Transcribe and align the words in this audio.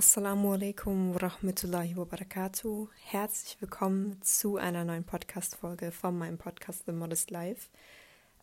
Assalamu 0.00 0.54
alaikum 0.54 1.12
wa 1.12 1.18
rahmatullahi 1.18 1.94
wa 1.94 2.06
barakatuh. 2.06 2.88
Herzlich 3.04 3.60
willkommen 3.60 4.16
zu 4.22 4.56
einer 4.56 4.82
neuen 4.82 5.04
Podcast-Folge 5.04 5.92
von 5.92 6.16
meinem 6.16 6.38
Podcast 6.38 6.84
The 6.86 6.92
Modest 6.92 7.30
Life. 7.30 7.68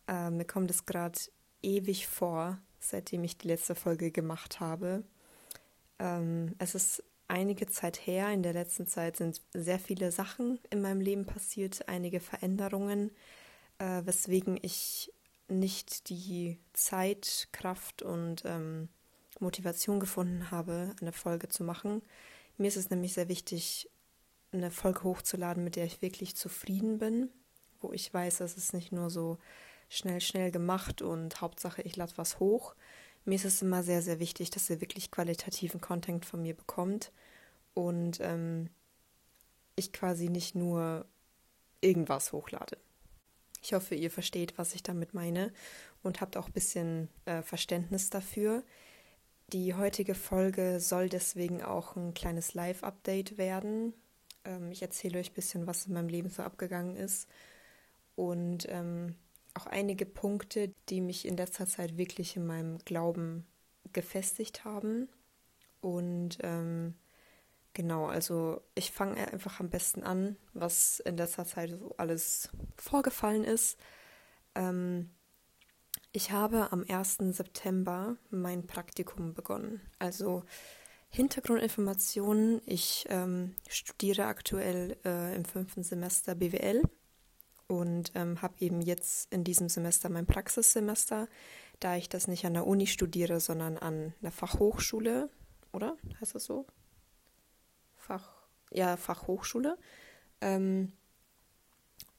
Äh, 0.06 0.30
mir 0.30 0.44
kommt 0.44 0.70
es 0.70 0.86
gerade 0.86 1.18
ewig 1.60 2.06
vor, 2.06 2.58
seitdem 2.78 3.24
ich 3.24 3.38
die 3.38 3.48
letzte 3.48 3.74
Folge 3.74 4.12
gemacht 4.12 4.60
habe. 4.60 5.02
Ähm, 5.98 6.54
es 6.58 6.76
ist 6.76 7.02
einige 7.26 7.66
Zeit 7.66 8.06
her. 8.06 8.30
In 8.30 8.44
der 8.44 8.52
letzten 8.52 8.86
Zeit 8.86 9.16
sind 9.16 9.40
sehr 9.52 9.80
viele 9.80 10.12
Sachen 10.12 10.60
in 10.70 10.80
meinem 10.80 11.00
Leben 11.00 11.26
passiert, 11.26 11.88
einige 11.88 12.20
Veränderungen, 12.20 13.10
äh, 13.80 14.02
weswegen 14.04 14.60
ich 14.62 15.12
nicht 15.48 16.08
die 16.08 16.60
Zeit, 16.72 17.48
Kraft 17.50 18.02
und 18.02 18.44
ähm, 18.44 18.90
Motivation 19.40 20.00
gefunden 20.00 20.50
habe, 20.50 20.94
eine 21.00 21.12
Folge 21.12 21.48
zu 21.48 21.64
machen. 21.64 22.02
Mir 22.56 22.68
ist 22.68 22.76
es 22.76 22.90
nämlich 22.90 23.14
sehr 23.14 23.28
wichtig, 23.28 23.88
eine 24.52 24.70
Folge 24.70 25.04
hochzuladen, 25.04 25.62
mit 25.64 25.76
der 25.76 25.84
ich 25.84 26.02
wirklich 26.02 26.36
zufrieden 26.36 26.98
bin, 26.98 27.30
wo 27.80 27.92
ich 27.92 28.12
weiß, 28.12 28.38
dass 28.38 28.56
es 28.56 28.72
nicht 28.72 28.92
nur 28.92 29.10
so 29.10 29.38
schnell, 29.88 30.20
schnell 30.20 30.50
gemacht 30.50 31.02
und 31.02 31.40
Hauptsache, 31.40 31.82
ich 31.82 31.96
lade 31.96 32.12
was 32.16 32.40
hoch. 32.40 32.74
Mir 33.24 33.34
ist 33.34 33.44
es 33.44 33.62
immer 33.62 33.82
sehr, 33.82 34.02
sehr 34.02 34.20
wichtig, 34.20 34.50
dass 34.50 34.70
ihr 34.70 34.80
wirklich 34.80 35.10
qualitativen 35.10 35.80
Content 35.80 36.24
von 36.24 36.42
mir 36.42 36.54
bekommt 36.54 37.12
und 37.74 38.18
ähm, 38.20 38.70
ich 39.76 39.92
quasi 39.92 40.28
nicht 40.28 40.54
nur 40.54 41.06
irgendwas 41.80 42.32
hochlade. 42.32 42.78
Ich 43.62 43.74
hoffe, 43.74 43.94
ihr 43.94 44.10
versteht, 44.10 44.56
was 44.56 44.74
ich 44.74 44.82
damit 44.82 45.14
meine 45.14 45.52
und 46.02 46.20
habt 46.20 46.36
auch 46.36 46.46
ein 46.46 46.52
bisschen 46.52 47.08
äh, 47.24 47.42
Verständnis 47.42 48.10
dafür. 48.10 48.62
Die 49.52 49.72
heutige 49.74 50.14
Folge 50.14 50.78
soll 50.78 51.08
deswegen 51.08 51.62
auch 51.62 51.96
ein 51.96 52.12
kleines 52.12 52.52
Live-Update 52.52 53.38
werden. 53.38 53.94
Ähm, 54.44 54.70
ich 54.70 54.82
erzähle 54.82 55.18
euch 55.18 55.30
ein 55.30 55.34
bisschen, 55.34 55.66
was 55.66 55.86
in 55.86 55.94
meinem 55.94 56.08
Leben 56.08 56.28
so 56.28 56.42
abgegangen 56.42 56.96
ist 56.96 57.28
und 58.14 58.66
ähm, 58.68 59.14
auch 59.54 59.66
einige 59.66 60.04
Punkte, 60.04 60.74
die 60.90 61.00
mich 61.00 61.26
in 61.26 61.36
letzter 61.36 61.66
Zeit 61.66 61.96
wirklich 61.96 62.36
in 62.36 62.46
meinem 62.46 62.78
Glauben 62.84 63.46
gefestigt 63.94 64.66
haben. 64.66 65.08
Und 65.80 66.36
ähm, 66.42 66.94
genau, 67.72 68.06
also 68.06 68.60
ich 68.74 68.90
fange 68.90 69.32
einfach 69.32 69.60
am 69.60 69.70
besten 69.70 70.02
an, 70.02 70.36
was 70.52 71.00
in 71.00 71.16
letzter 71.16 71.46
Zeit 71.46 71.70
so 71.70 71.94
alles 71.96 72.50
vorgefallen 72.76 73.44
ist. 73.44 73.78
Ähm, 74.54 75.08
ich 76.12 76.30
habe 76.30 76.72
am 76.72 76.84
1. 76.88 77.18
September 77.30 78.16
mein 78.30 78.66
Praktikum 78.66 79.34
begonnen. 79.34 79.80
Also 79.98 80.44
Hintergrundinformationen. 81.10 82.60
Ich 82.66 83.06
ähm, 83.08 83.54
studiere 83.68 84.26
aktuell 84.26 84.96
äh, 85.04 85.34
im 85.34 85.44
fünften 85.44 85.82
Semester 85.82 86.34
BWL 86.34 86.82
und 87.66 88.12
ähm, 88.14 88.40
habe 88.42 88.54
eben 88.60 88.80
jetzt 88.80 89.32
in 89.32 89.44
diesem 89.44 89.68
Semester 89.68 90.08
mein 90.08 90.26
Praxissemester, 90.26 91.28
da 91.80 91.96
ich 91.96 92.08
das 92.08 92.28
nicht 92.28 92.44
an 92.44 92.54
der 92.54 92.66
Uni 92.66 92.86
studiere, 92.86 93.40
sondern 93.40 93.78
an 93.78 94.14
einer 94.20 94.32
Fachhochschule, 94.32 95.30
oder? 95.72 95.96
Heißt 96.20 96.34
das 96.34 96.44
so? 96.44 96.66
Fach, 97.94 98.30
ja, 98.70 98.96
Fachhochschule. 98.96 99.78
Ähm, 100.40 100.92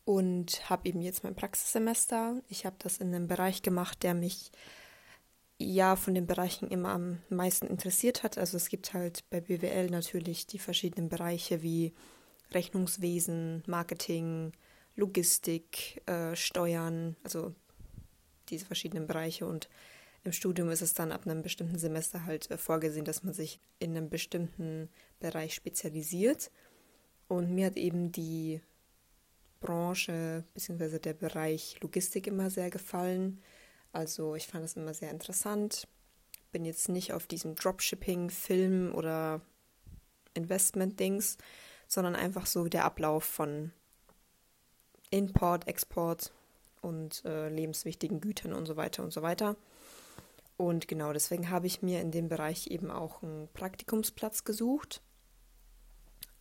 und 0.09 0.67
habe 0.67 0.89
eben 0.89 1.01
jetzt 1.01 1.23
mein 1.23 1.35
Praxissemester. 1.35 2.41
Ich 2.47 2.65
habe 2.65 2.77
das 2.79 2.97
in 2.97 3.13
einem 3.13 3.27
Bereich 3.27 3.61
gemacht, 3.61 4.01
der 4.01 4.15
mich 4.15 4.51
ja 5.59 5.95
von 5.95 6.15
den 6.15 6.25
Bereichen 6.25 6.67
immer 6.67 6.89
am 6.89 7.19
meisten 7.29 7.67
interessiert 7.67 8.23
hat. 8.23 8.39
Also 8.39 8.57
es 8.57 8.69
gibt 8.69 8.95
halt 8.95 9.29
bei 9.29 9.39
BWL 9.39 9.91
natürlich 9.91 10.47
die 10.47 10.57
verschiedenen 10.57 11.09
Bereiche 11.09 11.61
wie 11.61 11.93
Rechnungswesen, 12.51 13.61
Marketing, 13.67 14.51
Logistik, 14.95 16.01
äh, 16.07 16.35
Steuern, 16.35 17.15
also 17.23 17.53
diese 18.49 18.65
verschiedenen 18.65 19.05
Bereiche. 19.05 19.45
Und 19.45 19.69
im 20.23 20.31
Studium 20.31 20.71
ist 20.71 20.81
es 20.81 20.95
dann 20.95 21.11
ab 21.11 21.27
einem 21.27 21.43
bestimmten 21.43 21.77
Semester 21.77 22.25
halt 22.25 22.49
äh, 22.49 22.57
vorgesehen, 22.57 23.05
dass 23.05 23.21
man 23.21 23.35
sich 23.35 23.59
in 23.77 23.95
einem 23.95 24.09
bestimmten 24.09 24.89
Bereich 25.19 25.53
spezialisiert. 25.53 26.49
Und 27.27 27.51
mir 27.53 27.67
hat 27.67 27.77
eben 27.77 28.11
die 28.11 28.59
Branche 29.59 30.43
bzw. 30.53 30.99
der 30.99 31.13
Bereich 31.13 31.79
Logistik 31.81 32.27
immer 32.27 32.49
sehr 32.49 32.69
gefallen. 32.69 33.41
Also 33.91 34.35
ich 34.35 34.47
fand 34.47 34.63
das 34.63 34.75
immer 34.75 34.93
sehr 34.93 35.11
interessant. 35.11 35.87
Bin 36.51 36.65
jetzt 36.65 36.89
nicht 36.89 37.13
auf 37.13 37.27
diesem 37.27 37.55
Dropshipping, 37.55 38.29
Film 38.29 38.93
oder 38.93 39.41
Investment-Dings, 40.33 41.37
sondern 41.87 42.15
einfach 42.15 42.45
so 42.45 42.67
der 42.67 42.85
Ablauf 42.85 43.23
von 43.23 43.71
Import, 45.11 45.67
Export 45.67 46.31
und 46.81 47.23
äh, 47.25 47.49
lebenswichtigen 47.49 48.21
Gütern 48.21 48.53
und 48.53 48.65
so 48.65 48.77
weiter 48.77 49.03
und 49.03 49.11
so 49.11 49.21
weiter. 49.21 49.55
Und 50.55 50.87
genau 50.87 51.13
deswegen 51.13 51.49
habe 51.49 51.67
ich 51.67 51.81
mir 51.81 52.01
in 52.01 52.11
dem 52.11 52.27
Bereich 52.27 52.67
eben 52.67 52.91
auch 52.91 53.23
einen 53.23 53.47
Praktikumsplatz 53.53 54.43
gesucht 54.43 55.01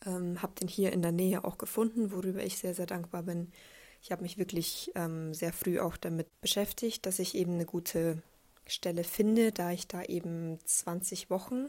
ähm, 0.08 0.42
habe 0.42 0.54
den 0.54 0.68
hier 0.68 0.92
in 0.92 1.02
der 1.02 1.12
Nähe 1.12 1.44
auch 1.44 1.58
gefunden, 1.58 2.10
worüber 2.12 2.42
ich 2.42 2.58
sehr, 2.58 2.74
sehr 2.74 2.86
dankbar 2.86 3.22
bin. 3.22 3.52
Ich 4.00 4.10
habe 4.12 4.22
mich 4.22 4.38
wirklich 4.38 4.90
ähm, 4.94 5.34
sehr 5.34 5.52
früh 5.52 5.80
auch 5.80 5.96
damit 5.96 6.28
beschäftigt, 6.40 7.04
dass 7.04 7.18
ich 7.18 7.34
eben 7.34 7.54
eine 7.54 7.66
gute 7.66 8.22
Stelle 8.66 9.04
finde, 9.04 9.52
da 9.52 9.72
ich 9.72 9.86
da 9.88 10.02
eben 10.02 10.58
20 10.64 11.30
Wochen 11.30 11.68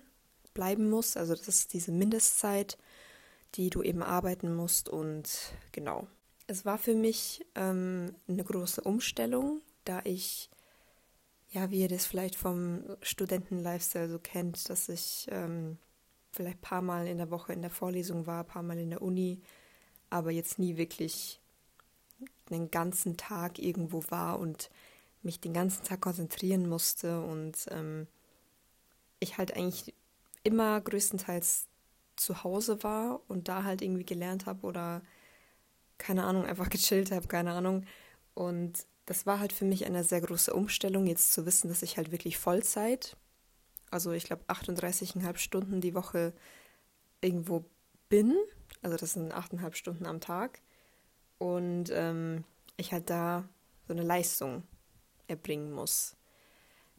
bleiben 0.53 0.89
muss. 0.89 1.17
Also 1.17 1.35
das 1.35 1.47
ist 1.47 1.73
diese 1.73 1.91
Mindestzeit, 1.91 2.77
die 3.55 3.69
du 3.69 3.81
eben 3.81 4.03
arbeiten 4.03 4.55
musst. 4.55 4.89
Und 4.89 5.53
genau, 5.71 6.07
es 6.47 6.65
war 6.65 6.77
für 6.77 6.95
mich 6.95 7.45
ähm, 7.55 8.15
eine 8.27 8.43
große 8.43 8.81
Umstellung, 8.81 9.61
da 9.85 10.01
ich, 10.03 10.49
ja, 11.49 11.71
wie 11.71 11.81
ihr 11.81 11.87
das 11.87 12.05
vielleicht 12.05 12.35
vom 12.35 12.83
Studenten-Lifestyle 13.01 14.09
so 14.09 14.19
kennt, 14.19 14.69
dass 14.69 14.89
ich 14.89 15.27
ähm, 15.31 15.77
vielleicht 16.31 16.57
ein 16.57 16.61
paar 16.61 16.81
Mal 16.81 17.07
in 17.07 17.17
der 17.17 17.31
Woche 17.31 17.53
in 17.53 17.61
der 17.61 17.71
Vorlesung 17.71 18.27
war, 18.27 18.41
ein 18.41 18.47
paar 18.47 18.63
Mal 18.63 18.77
in 18.77 18.89
der 18.89 19.01
Uni, 19.01 19.41
aber 20.09 20.31
jetzt 20.31 20.59
nie 20.59 20.77
wirklich 20.77 21.39
einen 22.49 22.71
ganzen 22.71 23.17
Tag 23.17 23.59
irgendwo 23.59 24.03
war 24.09 24.39
und 24.39 24.69
mich 25.21 25.39
den 25.39 25.53
ganzen 25.53 25.83
Tag 25.83 26.01
konzentrieren 26.01 26.67
musste 26.67 27.21
und 27.21 27.67
ähm, 27.71 28.07
ich 29.19 29.37
halt 29.37 29.55
eigentlich 29.55 29.93
immer 30.43 30.79
größtenteils 30.81 31.67
zu 32.15 32.43
Hause 32.43 32.83
war 32.83 33.21
und 33.27 33.47
da 33.47 33.63
halt 33.63 33.81
irgendwie 33.81 34.05
gelernt 34.05 34.45
habe 34.45 34.65
oder 34.65 35.01
keine 35.97 36.23
Ahnung, 36.23 36.45
einfach 36.45 36.69
gechillt 36.69 37.11
habe, 37.11 37.27
keine 37.27 37.51
Ahnung. 37.51 37.85
Und 38.33 38.85
das 39.05 39.25
war 39.25 39.39
halt 39.39 39.53
für 39.53 39.65
mich 39.65 39.85
eine 39.85 40.03
sehr 40.03 40.21
große 40.21 40.53
Umstellung, 40.53 41.07
jetzt 41.07 41.33
zu 41.33 41.45
wissen, 41.45 41.67
dass 41.67 41.81
ich 41.81 41.97
halt 41.97 42.11
wirklich 42.11 42.37
Vollzeit 42.37 43.17
also 43.91 44.11
ich 44.11 44.25
glaube 44.25 44.43
38,5 44.47 45.37
Stunden 45.37 45.81
die 45.81 45.93
Woche 45.93 46.33
irgendwo 47.21 47.65
bin. 48.09 48.35
Also 48.81 48.97
das 48.97 49.13
sind 49.13 49.33
8,5 49.33 49.73
Stunden 49.75 50.05
am 50.05 50.19
Tag. 50.19 50.61
Und 51.37 51.89
ähm, 51.93 52.43
ich 52.77 52.91
halt 52.91 53.09
da 53.09 53.47
so 53.87 53.93
eine 53.93 54.03
Leistung 54.03 54.63
erbringen 55.27 55.71
muss. 55.71 56.15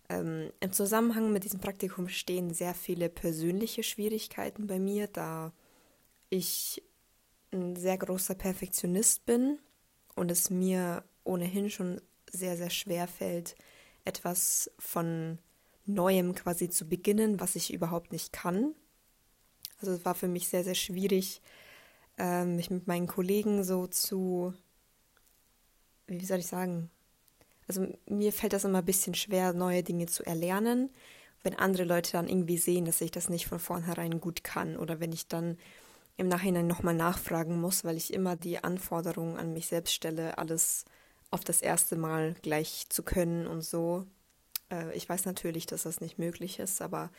Ähm, 0.09 0.53
Im 0.61 0.73
Zusammenhang 0.73 1.33
mit 1.33 1.45
diesem 1.45 1.61
Praktikum 1.61 2.09
stehen 2.09 2.53
sehr 2.53 2.75
viele 2.75 3.09
persönliche 3.09 3.83
Schwierigkeiten 3.83 4.67
bei 4.67 4.79
mir, 4.79 5.07
da 5.07 5.53
ich 6.31 6.83
ein 7.53 7.77
sehr 7.77 7.99
großer 7.99 8.35
Perfektionist 8.35 9.27
bin 9.27 9.59
und 10.15 10.31
es 10.31 10.51
mir 10.51 11.05
ohnehin 11.25 11.71
schon 11.71 12.01
sehr, 12.31 12.57
sehr 12.57 12.71
schwer 12.71 13.07
fällt, 13.09 13.55
etwas 14.05 14.71
von 14.79 15.39
Neuem 15.95 16.35
quasi 16.35 16.69
zu 16.69 16.89
beginnen, 16.89 17.41
was 17.41 17.57
ich 17.57 17.73
überhaupt 17.73 18.13
nicht 18.13 18.33
kann. 18.33 18.75
Also 19.81 19.93
es 19.93 20.05
war 20.05 20.15
für 20.15 20.29
mich 20.29 20.49
sehr, 20.49 20.65
sehr 20.65 20.75
schwierig, 20.75 21.41
äh, 22.19 22.45
mich 22.45 22.71
mit 22.71 22.87
meinen 22.87 23.07
Kollegen 23.07 23.65
so 23.65 23.87
zu, 23.87 24.53
wie 26.07 26.25
soll 26.25 26.39
ich 26.39 26.47
sagen, 26.47 26.91
also 27.67 27.87
mir 28.07 28.33
fällt 28.33 28.53
das 28.53 28.65
immer 28.65 28.79
ein 28.79 28.85
bisschen 28.85 29.15
schwer, 29.15 29.53
neue 29.53 29.83
Dinge 29.83 30.07
zu 30.07 30.25
erlernen, 30.25 30.91
wenn 31.43 31.55
andere 31.55 31.85
Leute 31.85 32.13
dann 32.13 32.29
irgendwie 32.29 32.59
sehen, 32.59 32.85
dass 32.85 33.01
ich 33.01 33.11
das 33.11 33.29
nicht 33.29 33.47
von 33.47 33.59
vornherein 33.59 34.21
gut 34.21 34.45
kann 34.45 34.77
oder 34.77 35.01
wenn 35.01 35.13
ich 35.13 35.29
dann 35.29 35.57
im 36.17 36.29
Nachhinein 36.29 36.67
nochmal 36.67 36.95
nachfragen 36.95 37.61
muss, 37.61 37.85
weil 37.85 37.97
ich 37.97 38.13
immer 38.13 38.37
die 38.37 38.63
Anforderungen 38.63 39.39
an 39.39 39.55
mich 39.55 39.69
selbst 39.69 39.95
stelle, 39.95 40.37
alles 40.37 40.85
auf 41.31 41.45
das 41.45 41.63
erste 41.63 41.97
Mal 41.97 42.35
gleich 42.43 42.87
zu 42.89 43.03
können 43.03 43.47
und 43.47 43.63
so. 43.63 44.05
Äh, 44.71 44.95
ich 44.97 45.09
weiß 45.09 45.25
natürlich, 45.25 45.67
dass 45.67 45.83
das 45.85 46.01
nicht 46.01 46.19
möglich 46.19 46.59
ist, 46.59 46.81
aber 46.83 47.11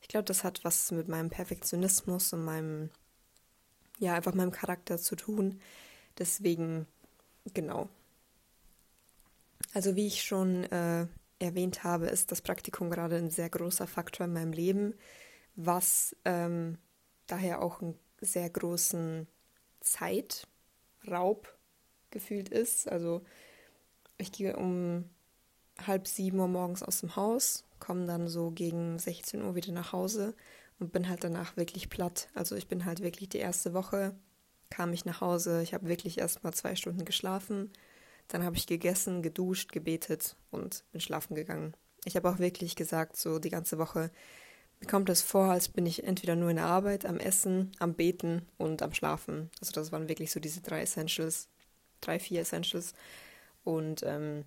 ich 0.00 0.08
glaube, 0.08 0.24
das 0.24 0.44
hat 0.44 0.64
was 0.64 0.90
mit 0.90 1.08
meinem 1.08 1.30
Perfektionismus 1.30 2.32
und 2.32 2.44
meinem, 2.44 2.90
ja, 3.98 4.14
einfach 4.14 4.34
meinem 4.34 4.50
Charakter 4.50 4.98
zu 4.98 5.16
tun. 5.16 5.60
Deswegen, 6.18 6.86
genau. 7.54 7.88
Also 9.74 9.96
wie 9.96 10.06
ich 10.06 10.22
schon 10.22 10.64
äh, 10.64 11.06
erwähnt 11.38 11.84
habe, 11.84 12.06
ist 12.06 12.32
das 12.32 12.42
Praktikum 12.42 12.90
gerade 12.90 13.16
ein 13.16 13.30
sehr 13.30 13.48
großer 13.48 13.86
Faktor 13.86 14.26
in 14.26 14.32
meinem 14.32 14.52
Leben, 14.52 14.94
was 15.54 16.16
ähm, 16.24 16.78
daher 17.26 17.62
auch 17.62 17.80
einen 17.80 17.98
sehr 18.20 18.50
großen 18.50 19.26
Zeitraub 19.80 21.56
gefühlt 22.10 22.48
ist. 22.48 22.88
Also 22.88 23.22
ich 24.18 24.32
gehe 24.32 24.56
um 24.56 25.08
halb 25.86 26.06
sieben 26.06 26.38
Uhr 26.38 26.48
morgens 26.48 26.82
aus 26.82 27.00
dem 27.00 27.16
Haus, 27.16 27.64
komme 27.78 28.06
dann 28.06 28.28
so 28.28 28.50
gegen 28.50 28.98
16 28.98 29.42
Uhr 29.42 29.54
wieder 29.54 29.72
nach 29.72 29.92
Hause 29.92 30.34
und 30.78 30.92
bin 30.92 31.08
halt 31.08 31.24
danach 31.24 31.56
wirklich 31.56 31.88
platt. 31.88 32.28
Also 32.34 32.56
ich 32.56 32.68
bin 32.68 32.84
halt 32.84 33.02
wirklich 33.02 33.28
die 33.28 33.38
erste 33.38 33.74
Woche, 33.74 34.14
kam 34.70 34.92
ich 34.92 35.04
nach 35.04 35.20
Hause, 35.20 35.62
ich 35.62 35.74
habe 35.74 35.88
wirklich 35.88 36.18
erst 36.18 36.44
mal 36.44 36.52
zwei 36.52 36.76
Stunden 36.76 37.04
geschlafen, 37.04 37.70
dann 38.28 38.44
habe 38.44 38.56
ich 38.56 38.66
gegessen, 38.66 39.22
geduscht, 39.22 39.72
gebetet 39.72 40.36
und 40.50 40.84
bin 40.92 41.00
schlafen 41.00 41.34
gegangen. 41.34 41.74
Ich 42.04 42.16
habe 42.16 42.28
auch 42.30 42.38
wirklich 42.38 42.74
gesagt, 42.74 43.16
so 43.16 43.38
die 43.38 43.50
ganze 43.50 43.78
Woche, 43.78 44.10
mir 44.80 44.88
kommt 44.88 45.08
es 45.10 45.22
vor, 45.22 45.44
als 45.44 45.68
bin 45.68 45.86
ich 45.86 46.02
entweder 46.04 46.34
nur 46.34 46.50
in 46.50 46.56
der 46.56 46.66
Arbeit, 46.66 47.06
am 47.06 47.18
Essen, 47.18 47.70
am 47.78 47.94
Beten 47.94 48.48
und 48.58 48.82
am 48.82 48.92
Schlafen. 48.92 49.50
Also 49.60 49.72
das 49.72 49.92
waren 49.92 50.08
wirklich 50.08 50.32
so 50.32 50.40
diese 50.40 50.60
drei 50.60 50.82
Essentials, 50.82 51.48
drei, 52.00 52.18
vier 52.18 52.40
Essentials. 52.40 52.94
Und 53.62 54.02
ähm, 54.02 54.44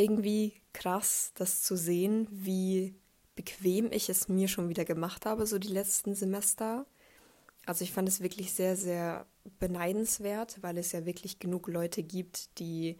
irgendwie 0.00 0.60
krass, 0.72 1.32
das 1.34 1.62
zu 1.62 1.76
sehen, 1.76 2.26
wie 2.30 2.94
bequem 3.34 3.90
ich 3.92 4.08
es 4.08 4.28
mir 4.28 4.48
schon 4.48 4.68
wieder 4.68 4.84
gemacht 4.84 5.26
habe, 5.26 5.46
so 5.46 5.58
die 5.58 5.68
letzten 5.68 6.14
Semester. 6.14 6.86
Also 7.66 7.84
ich 7.84 7.92
fand 7.92 8.08
es 8.08 8.20
wirklich 8.20 8.52
sehr, 8.52 8.76
sehr 8.76 9.26
beneidenswert, 9.58 10.62
weil 10.62 10.78
es 10.78 10.92
ja 10.92 11.06
wirklich 11.06 11.38
genug 11.38 11.68
Leute 11.68 12.02
gibt, 12.02 12.58
die 12.58 12.98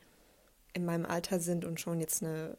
in 0.73 0.85
meinem 0.85 1.07
Alter 1.07 1.41
sind 1.41 1.65
und 1.65 1.81
schon 1.81 2.01
jetzt 2.01 2.23
eine 2.23 2.57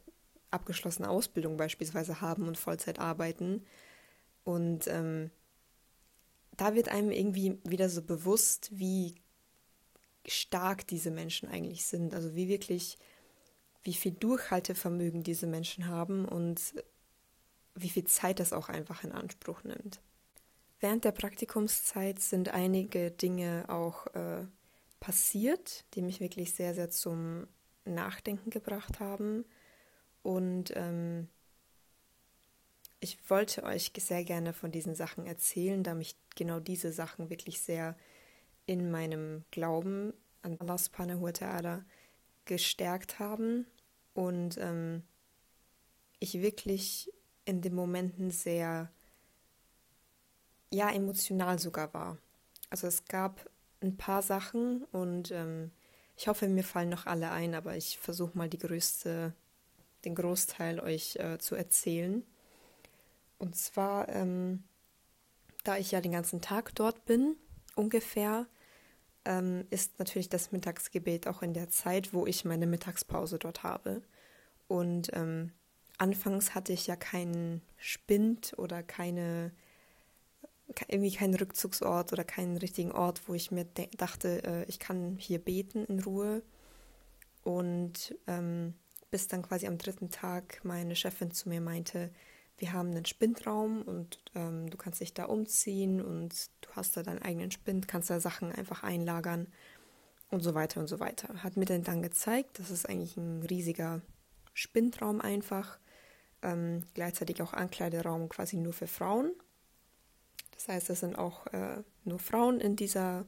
abgeschlossene 0.49 1.09
Ausbildung 1.09 1.57
beispielsweise 1.57 2.21
haben 2.21 2.47
und 2.47 2.57
Vollzeit 2.57 2.99
arbeiten. 2.99 3.63
Und 4.43 4.87
ähm, 4.87 5.31
da 6.57 6.75
wird 6.75 6.89
einem 6.89 7.11
irgendwie 7.11 7.59
wieder 7.63 7.89
so 7.89 8.01
bewusst, 8.01 8.69
wie 8.73 9.15
stark 10.27 10.85
diese 10.87 11.11
Menschen 11.11 11.49
eigentlich 11.49 11.85
sind. 11.85 12.13
Also 12.13 12.35
wie 12.35 12.47
wirklich, 12.47 12.97
wie 13.83 13.93
viel 13.93 14.11
Durchhaltevermögen 14.11 15.23
diese 15.23 15.47
Menschen 15.47 15.87
haben 15.87 16.25
und 16.25 16.73
wie 17.75 17.89
viel 17.89 18.05
Zeit 18.05 18.39
das 18.39 18.53
auch 18.53 18.69
einfach 18.69 19.03
in 19.03 19.11
Anspruch 19.11 19.63
nimmt. 19.63 20.01
Während 20.79 21.05
der 21.05 21.11
Praktikumszeit 21.11 22.19
sind 22.19 22.49
einige 22.49 23.11
Dinge 23.11 23.65
auch 23.67 24.07
äh, 24.07 24.45
passiert, 24.99 25.85
die 25.93 26.01
mich 26.01 26.19
wirklich 26.19 26.53
sehr, 26.53 26.73
sehr 26.73 26.89
zum 26.89 27.47
Nachdenken 27.85 28.49
gebracht 28.49 28.99
haben. 28.99 29.45
Und 30.23 30.73
ähm, 30.75 31.27
ich 32.99 33.17
wollte 33.29 33.63
euch 33.63 33.91
sehr 33.97 34.23
gerne 34.23 34.53
von 34.53 34.71
diesen 34.71 34.95
Sachen 34.95 35.25
erzählen, 35.25 35.83
da 35.83 35.93
mich 35.93 36.15
genau 36.35 36.59
diese 36.59 36.91
Sachen 36.91 37.29
wirklich 37.29 37.61
sehr 37.61 37.95
in 38.65 38.91
meinem 38.91 39.43
Glauben 39.51 40.13
an 40.43 40.59
Allah 40.59 40.77
subhanahu 40.77 41.21
wa 41.23 41.29
ta'ala 41.29 41.83
gestärkt 42.45 43.19
haben 43.19 43.65
und 44.13 44.57
ähm, 44.57 45.03
ich 46.19 46.41
wirklich 46.41 47.11
in 47.45 47.61
den 47.61 47.73
Momenten 47.73 48.31
sehr, 48.31 48.91
ja, 50.69 50.89
emotional 50.89 51.59
sogar 51.59 51.93
war. 51.93 52.17
Also 52.69 52.87
es 52.87 53.05
gab 53.05 53.49
ein 53.81 53.97
paar 53.97 54.21
Sachen 54.21 54.83
und 54.91 55.31
ähm, 55.31 55.71
ich 56.15 56.27
hoffe, 56.27 56.47
mir 56.47 56.63
fallen 56.63 56.89
noch 56.89 57.07
alle 57.07 57.31
ein, 57.31 57.55
aber 57.55 57.75
ich 57.75 57.97
versuche 57.97 58.37
mal 58.37 58.49
die 58.49 58.59
größte 58.59 59.33
den 60.05 60.15
Großteil 60.15 60.79
euch 60.79 61.15
äh, 61.17 61.37
zu 61.37 61.55
erzählen. 61.55 62.23
Und 63.37 63.55
zwar, 63.55 64.09
ähm, 64.09 64.63
da 65.63 65.77
ich 65.77 65.91
ja 65.91 66.01
den 66.01 66.11
ganzen 66.11 66.41
Tag 66.41 66.73
dort 66.75 67.05
bin, 67.05 67.35
ungefähr, 67.75 68.47
ähm, 69.25 69.65
ist 69.69 69.99
natürlich 69.99 70.29
das 70.29 70.51
Mittagsgebet 70.51 71.27
auch 71.27 71.41
in 71.41 71.53
der 71.53 71.69
Zeit, 71.69 72.13
wo 72.13 72.25
ich 72.25 72.45
meine 72.45 72.67
Mittagspause 72.67 73.39
dort 73.39 73.63
habe. 73.63 74.01
Und 74.67 75.11
ähm, 75.13 75.51
anfangs 75.97 76.55
hatte 76.55 76.73
ich 76.73 76.87
ja 76.87 76.95
keinen 76.95 77.61
Spind 77.77 78.53
oder 78.57 78.83
keine 78.83 79.51
irgendwie 80.87 81.11
keinen 81.11 81.35
Rückzugsort 81.35 82.13
oder 82.13 82.23
keinen 82.23 82.57
richtigen 82.57 82.91
Ort, 82.91 83.27
wo 83.27 83.33
ich 83.33 83.51
mir 83.51 83.65
dachte, 83.97 84.43
äh, 84.43 84.63
ich 84.65 84.79
kann 84.79 85.17
hier 85.17 85.39
beten 85.39 85.85
in 85.85 85.99
Ruhe. 85.99 86.43
Und 87.43 88.15
ähm, 88.27 88.75
bis 89.09 89.27
dann 89.27 89.41
quasi 89.41 89.67
am 89.67 89.77
dritten 89.77 90.09
Tag 90.09 90.61
meine 90.63 90.95
Chefin 90.95 91.31
zu 91.31 91.49
mir 91.49 91.61
meinte, 91.61 92.11
wir 92.57 92.73
haben 92.73 92.91
einen 92.91 93.05
Spindraum 93.05 93.81
und 93.81 94.19
ähm, 94.35 94.69
du 94.69 94.77
kannst 94.77 95.01
dich 95.01 95.13
da 95.13 95.25
umziehen 95.25 96.01
und 96.01 96.49
du 96.61 96.69
hast 96.73 96.95
da 96.95 97.03
deinen 97.03 97.21
eigenen 97.21 97.51
Spind, 97.51 97.87
kannst 97.87 98.09
da 98.09 98.19
Sachen 98.19 98.51
einfach 98.51 98.83
einlagern 98.83 99.47
und 100.29 100.41
so 100.41 100.53
weiter 100.53 100.79
und 100.79 100.87
so 100.87 100.99
weiter. 100.99 101.43
Hat 101.43 101.57
mir 101.57 101.65
dann 101.65 102.01
gezeigt, 102.01 102.59
das 102.59 102.69
ist 102.69 102.87
eigentlich 102.87 103.17
ein 103.17 103.43
riesiger 103.43 104.01
Spindraum 104.53 105.21
einfach, 105.21 105.79
ähm, 106.41 106.83
gleichzeitig 106.93 107.41
auch 107.41 107.53
Ankleideraum 107.53 108.29
quasi 108.29 108.57
nur 108.57 108.73
für 108.73 108.87
Frauen. 108.87 109.31
Das 110.51 110.67
heißt, 110.67 110.89
es 110.89 110.99
sind 110.99 111.17
auch 111.17 111.47
äh, 111.47 111.83
nur 112.03 112.19
Frauen 112.19 112.59
in 112.59 112.75
dieser 112.75 113.25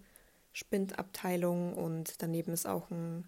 Spindabteilung 0.51 1.73
und 1.73 2.21
daneben 2.21 2.53
ist 2.53 2.67
auch 2.67 2.91
ein 2.91 3.27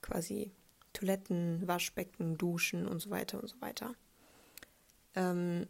quasi 0.00 0.52
Toiletten, 0.92 1.66
Waschbecken, 1.68 2.38
Duschen 2.38 2.86
und 2.86 3.00
so 3.00 3.10
weiter 3.10 3.40
und 3.40 3.48
so 3.48 3.60
weiter. 3.60 3.94
Ähm, 5.16 5.66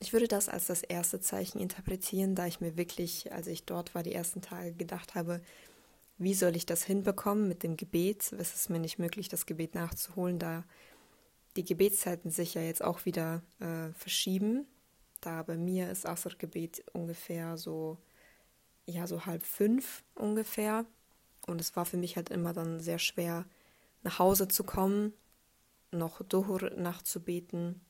ich 0.00 0.12
würde 0.12 0.28
das 0.28 0.48
als 0.48 0.66
das 0.66 0.82
erste 0.82 1.20
Zeichen 1.20 1.60
interpretieren, 1.60 2.34
da 2.34 2.46
ich 2.46 2.60
mir 2.60 2.76
wirklich, 2.76 3.32
als 3.32 3.46
ich 3.46 3.66
dort 3.66 3.94
war, 3.94 4.02
die 4.02 4.14
ersten 4.14 4.40
Tage 4.40 4.72
gedacht 4.72 5.14
habe, 5.14 5.42
wie 6.16 6.34
soll 6.34 6.56
ich 6.56 6.66
das 6.66 6.82
hinbekommen 6.82 7.48
mit 7.48 7.62
dem 7.62 7.76
Gebet? 7.76 8.32
Es 8.32 8.54
ist 8.54 8.70
mir 8.70 8.78
nicht 8.78 8.98
möglich, 8.98 9.28
das 9.28 9.46
Gebet 9.46 9.74
nachzuholen, 9.74 10.38
da 10.38 10.64
die 11.56 11.64
Gebetszeiten 11.64 12.30
sich 12.30 12.54
ja 12.54 12.62
jetzt 12.62 12.82
auch 12.82 13.04
wieder 13.04 13.42
äh, 13.58 13.92
verschieben. 13.94 14.66
Da 15.20 15.42
bei 15.42 15.56
mir 15.56 15.90
ist 15.90 16.06
Asr-Gebet 16.06 16.84
ungefähr 16.92 17.56
so, 17.56 17.98
ja, 18.86 19.06
so 19.06 19.26
halb 19.26 19.44
fünf 19.44 20.02
ungefähr. 20.14 20.86
Und 21.46 21.60
es 21.60 21.76
war 21.76 21.84
für 21.84 21.96
mich 21.96 22.16
halt 22.16 22.30
immer 22.30 22.52
dann 22.52 22.80
sehr 22.80 22.98
schwer, 22.98 23.44
nach 24.02 24.18
Hause 24.18 24.48
zu 24.48 24.64
kommen, 24.64 25.12
noch 25.92 26.22
Duhur 26.22 26.70
nachzubeten, 26.76 27.80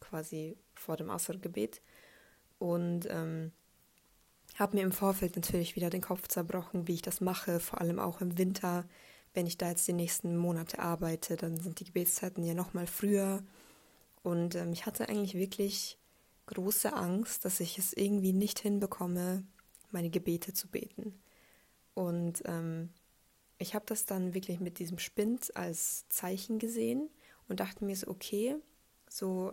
quasi 0.00 0.56
vor 0.74 0.96
dem 0.96 1.10
Asr-Gebet. 1.10 1.82
Und 2.58 3.06
ähm, 3.10 3.52
habe 4.56 4.76
mir 4.76 4.82
im 4.82 4.92
Vorfeld 4.92 5.36
natürlich 5.36 5.76
wieder 5.76 5.90
den 5.90 6.02
Kopf 6.02 6.28
zerbrochen, 6.28 6.86
wie 6.86 6.94
ich 6.94 7.02
das 7.02 7.20
mache, 7.20 7.60
vor 7.60 7.80
allem 7.80 7.98
auch 7.98 8.20
im 8.20 8.36
Winter. 8.38 8.84
Wenn 9.32 9.46
ich 9.46 9.58
da 9.58 9.70
jetzt 9.70 9.86
die 9.88 9.92
nächsten 9.92 10.36
Monate 10.36 10.80
arbeite, 10.80 11.36
dann 11.36 11.58
sind 11.58 11.80
die 11.80 11.84
Gebetszeiten 11.84 12.44
ja 12.44 12.54
noch 12.54 12.74
mal 12.74 12.86
früher. 12.86 13.42
Und 14.22 14.54
ähm, 14.54 14.72
ich 14.72 14.86
hatte 14.86 15.08
eigentlich 15.08 15.34
wirklich 15.34 15.98
große 16.46 16.92
Angst, 16.92 17.44
dass 17.44 17.60
ich 17.60 17.78
es 17.78 17.92
irgendwie 17.92 18.32
nicht 18.32 18.58
hinbekomme, 18.58 19.44
meine 19.92 20.10
Gebete 20.10 20.52
zu 20.52 20.68
beten. 20.68 21.20
Und 21.94 22.42
ähm, 22.44 22.90
ich 23.58 23.74
habe 23.74 23.84
das 23.86 24.04
dann 24.04 24.34
wirklich 24.34 24.60
mit 24.60 24.78
diesem 24.78 24.98
Spind 24.98 25.56
als 25.56 26.08
Zeichen 26.08 26.58
gesehen 26.58 27.08
und 27.50 27.60
dachte 27.60 27.84
mir 27.84 27.96
so, 27.96 28.08
okay, 28.08 28.56
so, 29.08 29.52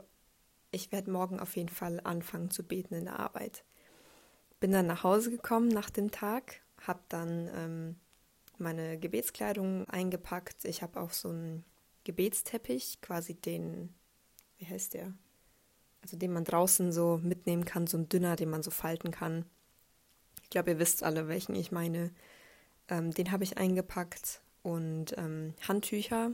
ich 0.71 0.91
werde 0.91 1.11
morgen 1.11 1.39
auf 1.39 1.55
jeden 1.57 1.69
Fall 1.69 1.99
anfangen 2.03 2.51
zu 2.51 2.63
beten 2.63 2.93
in 2.93 3.05
der 3.05 3.19
Arbeit. 3.19 3.65
Bin 4.59 4.71
dann 4.71 4.85
nach 4.85 5.03
Hause 5.03 5.31
gekommen 5.31 5.67
nach 5.67 5.89
dem 5.89 6.11
Tag, 6.11 6.61
habe 6.79 7.01
dann 7.09 7.49
ähm, 7.55 7.95
meine 8.59 8.99
Gebetskleidung 8.99 9.89
eingepackt. 9.89 10.63
Ich 10.65 10.83
habe 10.83 10.99
auch 10.99 11.11
so 11.11 11.29
einen 11.29 11.65
Gebetsteppich, 12.03 13.01
quasi 13.01 13.33
den, 13.33 13.93
wie 14.59 14.67
heißt 14.67 14.93
der? 14.93 15.13
Also 16.03 16.17
den 16.17 16.31
man 16.31 16.43
draußen 16.43 16.91
so 16.91 17.19
mitnehmen 17.21 17.65
kann, 17.65 17.87
so 17.87 17.97
ein 17.97 18.09
dünner, 18.09 18.35
den 18.35 18.51
man 18.51 18.61
so 18.61 18.69
falten 18.69 19.09
kann. 19.09 19.43
Ich 20.43 20.51
glaube, 20.51 20.69
ihr 20.71 20.79
wisst 20.79 21.03
alle, 21.03 21.27
welchen 21.27 21.55
ich 21.55 21.71
meine. 21.71 22.11
Ähm, 22.89 23.11
den 23.11 23.31
habe 23.31 23.43
ich 23.43 23.57
eingepackt 23.57 24.41
und 24.61 25.17
ähm, 25.17 25.55
Handtücher, 25.67 26.31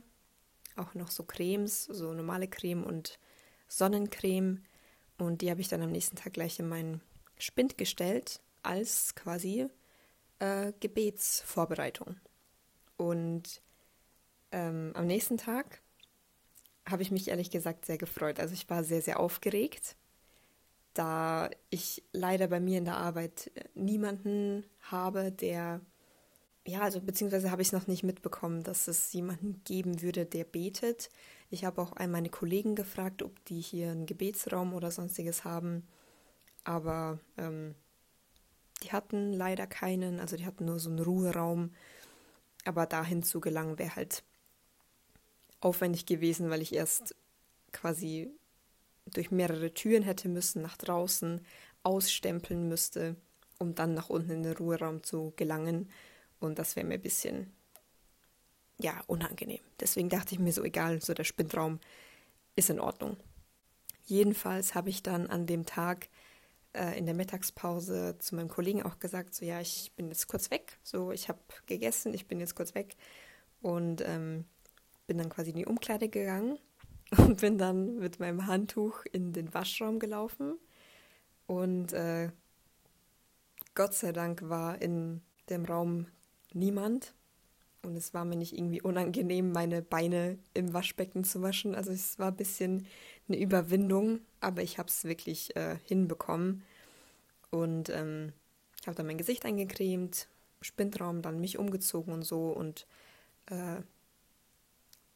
auch 0.77 0.93
noch 0.93 1.11
so 1.11 1.23
Cremes, 1.23 1.85
so 1.85 2.13
normale 2.13 2.47
Creme 2.47 2.83
und 2.83 3.19
Sonnencreme. 3.67 4.63
Und 5.17 5.41
die 5.41 5.49
habe 5.49 5.61
ich 5.61 5.67
dann 5.67 5.81
am 5.81 5.91
nächsten 5.91 6.15
Tag 6.15 6.33
gleich 6.33 6.59
in 6.59 6.67
meinen 6.67 7.01
Spind 7.37 7.77
gestellt, 7.77 8.41
als 8.61 9.15
quasi 9.15 9.67
äh, 10.39 10.73
Gebetsvorbereitung. 10.79 12.17
Und 12.97 13.61
ähm, 14.51 14.91
am 14.95 15.07
nächsten 15.07 15.37
Tag 15.37 15.81
habe 16.87 17.01
ich 17.01 17.11
mich 17.11 17.27
ehrlich 17.29 17.49
gesagt 17.49 17.85
sehr 17.85 17.97
gefreut. 17.97 18.39
Also 18.39 18.53
ich 18.53 18.69
war 18.69 18.83
sehr, 18.83 19.01
sehr 19.01 19.19
aufgeregt, 19.19 19.95
da 20.93 21.49
ich 21.69 22.03
leider 22.11 22.47
bei 22.47 22.59
mir 22.59 22.77
in 22.77 22.85
der 22.85 22.97
Arbeit 22.97 23.51
niemanden 23.73 24.65
habe, 24.81 25.31
der 25.31 25.81
ja, 26.65 26.81
also 26.81 27.01
beziehungsweise 27.01 27.51
habe 27.51 27.61
ich 27.61 27.69
es 27.69 27.73
noch 27.73 27.87
nicht 27.87 28.03
mitbekommen, 28.03 28.63
dass 28.63 28.87
es 28.87 29.11
jemanden 29.11 29.61
geben 29.65 30.01
würde, 30.01 30.25
der 30.25 30.45
betet. 30.45 31.09
Ich 31.49 31.65
habe 31.65 31.81
auch 31.81 31.93
all 31.95 32.07
meine 32.07 32.29
Kollegen 32.29 32.75
gefragt, 32.75 33.21
ob 33.21 33.43
die 33.45 33.59
hier 33.59 33.91
einen 33.91 34.05
Gebetsraum 34.05 34.73
oder 34.73 34.89
sonstiges 34.89 35.43
haben. 35.43 35.85
Aber 36.63 37.19
ähm, 37.37 37.75
die 38.81 38.91
hatten 38.91 39.33
leider 39.33 39.67
keinen, 39.67 40.19
also 40.19 40.37
die 40.37 40.45
hatten 40.45 40.65
nur 40.65 40.79
so 40.79 40.89
einen 40.89 40.99
Ruheraum. 40.99 41.73
Aber 42.65 42.85
dahin 42.85 43.23
zu 43.23 43.41
gelangen 43.41 43.77
wäre 43.77 43.97
halt 43.97 44.23
aufwendig 45.59 46.05
gewesen, 46.05 46.49
weil 46.49 46.61
ich 46.61 46.73
erst 46.73 47.15
quasi 47.73 48.31
durch 49.07 49.31
mehrere 49.31 49.73
Türen 49.73 50.03
hätte 50.03 50.29
müssen, 50.29 50.61
nach 50.61 50.77
draußen 50.77 51.41
ausstempeln 51.83 52.69
müsste, 52.69 53.17
um 53.59 53.75
dann 53.75 53.93
nach 53.93 54.09
unten 54.09 54.31
in 54.31 54.43
den 54.43 54.55
Ruheraum 54.55 55.03
zu 55.03 55.33
gelangen. 55.35 55.89
Und 56.43 56.59
das 56.59 56.75
wäre 56.75 56.85
mir 56.85 56.95
ein 56.95 57.01
bisschen, 57.01 57.53
ja, 58.77 59.01
unangenehm. 59.07 59.61
Deswegen 59.79 60.09
dachte 60.09 60.35
ich 60.35 60.39
mir 60.39 60.51
so, 60.51 60.61
egal, 60.61 61.01
so 61.01 61.13
der 61.13 61.23
Spindraum 61.23 61.79
ist 62.57 62.69
in 62.69 62.81
Ordnung. 62.81 63.15
Jedenfalls 64.05 64.75
habe 64.75 64.89
ich 64.89 65.01
dann 65.01 65.27
an 65.27 65.45
dem 65.45 65.65
Tag 65.65 66.09
äh, 66.73 66.97
in 66.97 67.05
der 67.05 67.15
Mittagspause 67.15 68.17
zu 68.19 68.35
meinem 68.35 68.49
Kollegen 68.49 68.83
auch 68.83 68.99
gesagt, 68.99 69.33
so 69.33 69.45
ja, 69.45 69.61
ich 69.61 69.93
bin 69.95 70.09
jetzt 70.09 70.27
kurz 70.27 70.51
weg, 70.51 70.77
so 70.83 71.13
ich 71.13 71.29
habe 71.29 71.39
gegessen, 71.65 72.13
ich 72.13 72.27
bin 72.27 72.41
jetzt 72.41 72.55
kurz 72.55 72.75
weg 72.75 72.97
und 73.61 74.01
ähm, 74.01 74.43
bin 75.07 75.17
dann 75.17 75.29
quasi 75.29 75.51
in 75.51 75.57
die 75.57 75.65
Umkleide 75.65 76.09
gegangen 76.09 76.59
und 77.17 77.39
bin 77.39 77.57
dann 77.57 77.99
mit 77.99 78.19
meinem 78.19 78.47
Handtuch 78.47 79.05
in 79.13 79.31
den 79.31 79.53
Waschraum 79.53 79.97
gelaufen 79.97 80.59
und 81.47 81.93
äh, 81.93 82.31
Gott 83.75 83.93
sei 83.93 84.11
Dank 84.11 84.49
war 84.49 84.81
in 84.81 85.21
dem 85.49 85.63
Raum 85.63 86.07
niemand 86.55 87.13
und 87.83 87.97
es 87.97 88.13
war 88.13 88.23
mir 88.23 88.37
nicht 88.37 88.53
irgendwie 88.53 88.81
unangenehm, 88.81 89.51
meine 89.51 89.81
Beine 89.81 90.37
im 90.53 90.73
Waschbecken 90.73 91.23
zu 91.25 91.41
waschen. 91.41 91.75
Also 91.75 91.91
es 91.91 92.17
war 92.17 92.29
ein 92.29 92.37
bisschen 92.37 92.87
eine 93.27 93.37
Überwindung, 93.37 94.21
aber 94.39 94.61
ich 94.63 94.77
habe 94.77 94.87
es 94.87 95.03
wirklich 95.03 95.55
äh, 95.57 95.77
hinbekommen. 95.83 96.63
Und 97.51 97.89
ähm, 97.89 98.31
ich 98.79 98.87
habe 98.87 98.95
dann 98.95 99.05
mein 99.05 99.17
Gesicht 99.17 99.45
eingecremt, 99.45 100.27
Spindraum, 100.61 101.21
dann 101.21 101.41
mich 101.41 101.57
umgezogen 101.57 102.13
und 102.13 102.23
so 102.23 102.51
und 102.51 102.87
äh, 103.47 103.81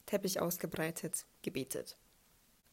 Teppich 0.05 0.41
ausgebreitet, 0.41 1.25
gebetet. 1.41 1.97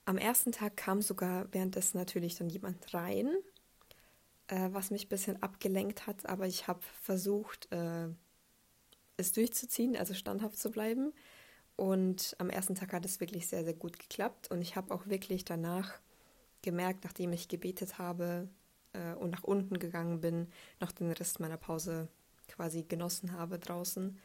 Am 0.07 0.19
ersten 0.19 0.51
Tag 0.51 0.77
kam 0.77 1.03
sogar 1.03 1.47
währenddessen 1.53 1.99
natürlich 1.99 2.37
dann 2.37 2.51
jemand 2.51 2.93
rein, 2.93 3.31
äh, 4.49 4.69
was 4.73 4.91
mich 4.91 5.07
ein 5.07 5.09
bisschen 5.09 5.43
abgelenkt 5.43 6.07
hat, 6.09 6.27
aber 6.27 6.47
ich 6.47 6.67
habe 6.67 6.81
versucht, 7.03 7.73
äh, 7.73 8.09
es 9.17 9.33
durchzuziehen, 9.33 9.97
also 9.97 10.15
standhaft 10.15 10.59
zu 10.59 10.71
bleiben. 10.71 11.13
Und 11.77 12.37
am 12.39 12.51
ersten 12.51 12.75
Tag 12.75 12.93
hat 12.93 13.05
es 13.05 13.21
wirklich 13.21 13.49
sehr, 13.49 13.65
sehr 13.65 13.75
gut 13.75 13.99
geklappt. 13.99 14.51
Und 14.51 14.63
ich 14.63 14.77
habe 14.77 14.95
auch 14.95 15.07
wirklich 15.07 15.45
danach 15.45 15.93
gemerkt, 16.63 17.05
nachdem 17.05 17.33
ich 17.33 17.49
gebetet 17.49 17.99
habe 17.99 18.49
äh, 18.93 19.15
und 19.15 19.31
nach 19.31 19.45
unten 19.45 19.79
gegangen 19.79 20.21
bin, 20.21 20.49
noch 20.81 20.93
den 20.93 21.11
Rest 21.11 21.41
meiner 21.41 21.57
Pause 21.57 22.09
quasi 22.49 22.83
genossen 22.83 23.33
habe 23.33 23.59
draußen, 23.59 24.19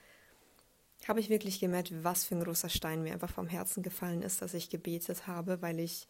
habe 1.08 1.20
ich 1.20 1.30
wirklich 1.30 1.60
gemerkt, 1.60 1.92
was 2.04 2.26
für 2.26 2.36
ein 2.36 2.44
großer 2.44 2.70
Stein 2.70 3.04
mir 3.04 3.14
einfach 3.14 3.32
vom 3.32 3.48
Herzen 3.48 3.84
gefallen 3.84 4.22
ist, 4.22 4.42
dass 4.42 4.54
ich 4.54 4.70
gebetet 4.70 5.28
habe, 5.28 5.62
weil 5.62 5.80
ich 5.80 6.08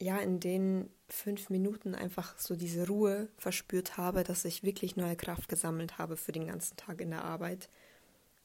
ja 0.00 0.18
in 0.18 0.40
den 0.40 0.90
fünf 1.08 1.50
Minuten 1.50 1.94
einfach 1.94 2.38
so 2.38 2.56
diese 2.56 2.86
Ruhe 2.86 3.28
verspürt 3.36 3.96
habe, 3.96 4.24
dass 4.24 4.44
ich 4.44 4.62
wirklich 4.62 4.96
neue 4.96 5.16
Kraft 5.16 5.48
gesammelt 5.48 5.98
habe 5.98 6.16
für 6.16 6.32
den 6.32 6.46
ganzen 6.46 6.76
Tag 6.76 7.00
in 7.00 7.10
der 7.10 7.24
Arbeit. 7.24 7.68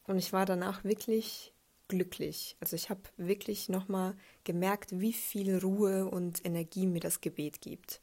Und 0.06 0.18
ich 0.18 0.34
war 0.34 0.46
danach 0.46 0.84
wirklich 0.84 1.53
glücklich. 1.88 2.56
Also 2.60 2.75
ich 2.75 2.89
habe 2.89 3.01
wirklich 3.18 3.70
nochmal 3.70 4.15
gemerkt, 4.44 5.00
wie 5.00 5.13
viel 5.13 5.58
Ruhe 5.58 6.08
und 6.08 6.46
Energie 6.46 6.88
mir 6.88 7.00
das 7.01 7.22
Gebet 7.22 7.62
gibt. 7.62 8.01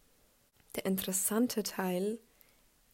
Der 0.74 0.84
interessante 0.84 1.62
Teil 1.62 2.18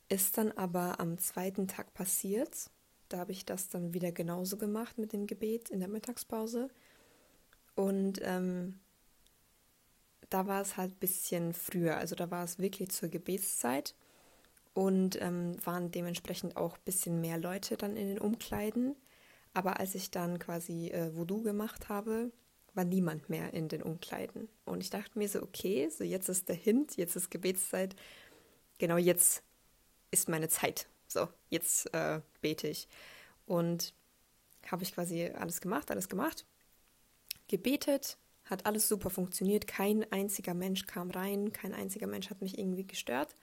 ist 0.08 0.38
dann 0.38 0.52
aber 0.52 1.00
am 1.00 1.18
zweiten 1.18 1.66
Tag 1.66 1.94
passiert. 1.94 2.70
Da 3.08 3.18
habe 3.18 3.32
ich 3.32 3.44
das 3.44 3.68
dann 3.68 3.94
wieder 3.94 4.12
genauso 4.12 4.56
gemacht 4.56 4.98
mit 4.98 5.12
dem 5.12 5.26
Gebet 5.26 5.70
in 5.70 5.80
der 5.80 5.88
Mittagspause. 5.88 6.68
Und 7.74 8.20
ähm, 8.22 8.78
da 10.32 10.46
war 10.46 10.62
es 10.62 10.76
halt 10.76 10.92
ein 10.92 10.98
bisschen 10.98 11.52
früher, 11.52 11.96
also 11.96 12.14
da 12.14 12.30
war 12.30 12.44
es 12.44 12.58
wirklich 12.58 12.90
zur 12.90 13.08
Gebetszeit 13.08 13.94
und 14.74 15.20
ähm, 15.20 15.56
waren 15.64 15.90
dementsprechend 15.90 16.56
auch 16.56 16.76
ein 16.76 16.84
bisschen 16.84 17.20
mehr 17.20 17.38
Leute 17.38 17.76
dann 17.76 17.96
in 17.96 18.08
den 18.08 18.18
Umkleiden. 18.18 18.96
Aber 19.54 19.78
als 19.80 19.94
ich 19.94 20.10
dann 20.10 20.38
quasi 20.38 20.88
äh, 20.88 21.14
Voodoo 21.14 21.42
gemacht 21.42 21.90
habe, 21.90 22.32
war 22.74 22.84
niemand 22.84 23.28
mehr 23.28 23.52
in 23.52 23.68
den 23.68 23.82
Umkleiden. 23.82 24.48
Und 24.64 24.80
ich 24.80 24.88
dachte 24.88 25.18
mir 25.18 25.28
so, 25.28 25.42
okay, 25.42 25.90
so 25.90 26.04
jetzt 26.04 26.30
ist 26.30 26.48
der 26.48 26.56
Hint, 26.56 26.96
jetzt 26.96 27.16
ist 27.16 27.30
Gebetszeit. 27.30 27.94
Genau 28.78 28.96
jetzt 28.96 29.42
ist 30.10 30.30
meine 30.30 30.48
Zeit. 30.48 30.88
So, 31.06 31.28
jetzt 31.50 31.92
äh, 31.92 32.22
bete 32.40 32.68
ich. 32.68 32.88
Und 33.44 33.92
habe 34.70 34.82
ich 34.82 34.94
quasi 34.94 35.26
alles 35.26 35.60
gemacht, 35.60 35.90
alles 35.90 36.08
gemacht, 36.08 36.46
gebetet, 37.48 38.16
hat 38.52 38.66
alles 38.66 38.88
super 38.88 39.10
funktioniert. 39.10 39.66
Kein 39.66 40.10
einziger 40.12 40.54
Mensch 40.54 40.86
kam 40.86 41.10
rein, 41.10 41.52
kein 41.52 41.74
einziger 41.74 42.06
Mensch 42.06 42.30
hat 42.30 42.40
mich 42.40 42.58
irgendwie 42.58 42.86
gestört, 42.86 43.34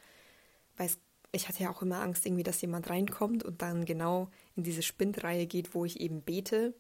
weil 0.78 0.90
ich 1.32 1.48
hatte 1.48 1.64
ja 1.64 1.72
auch 1.72 1.82
immer 1.82 2.02
Angst, 2.02 2.26
irgendwie, 2.26 2.44
dass 2.44 2.62
jemand 2.62 2.90
reinkommt 2.90 3.44
und 3.44 3.62
dann 3.62 3.86
genau 3.86 4.30
in 4.56 4.64
diese 4.64 4.82
Spindreihe 4.82 5.46
geht, 5.46 5.76
wo 5.76 5.86
ich 5.86 6.00
eben 6.00 6.22
bete, 6.22 6.74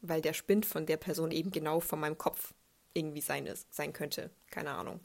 weil 0.00 0.22
der 0.22 0.32
Spind 0.32 0.64
von 0.64 0.86
der 0.86 0.96
Person 0.96 1.30
eben 1.32 1.50
genau 1.50 1.80
von 1.80 2.00
meinem 2.00 2.16
Kopf 2.16 2.54
irgendwie 2.94 3.20
sein, 3.20 3.46
ist, 3.46 3.72
sein 3.74 3.92
könnte. 3.92 4.30
Keine 4.50 4.70
Ahnung. 4.70 5.00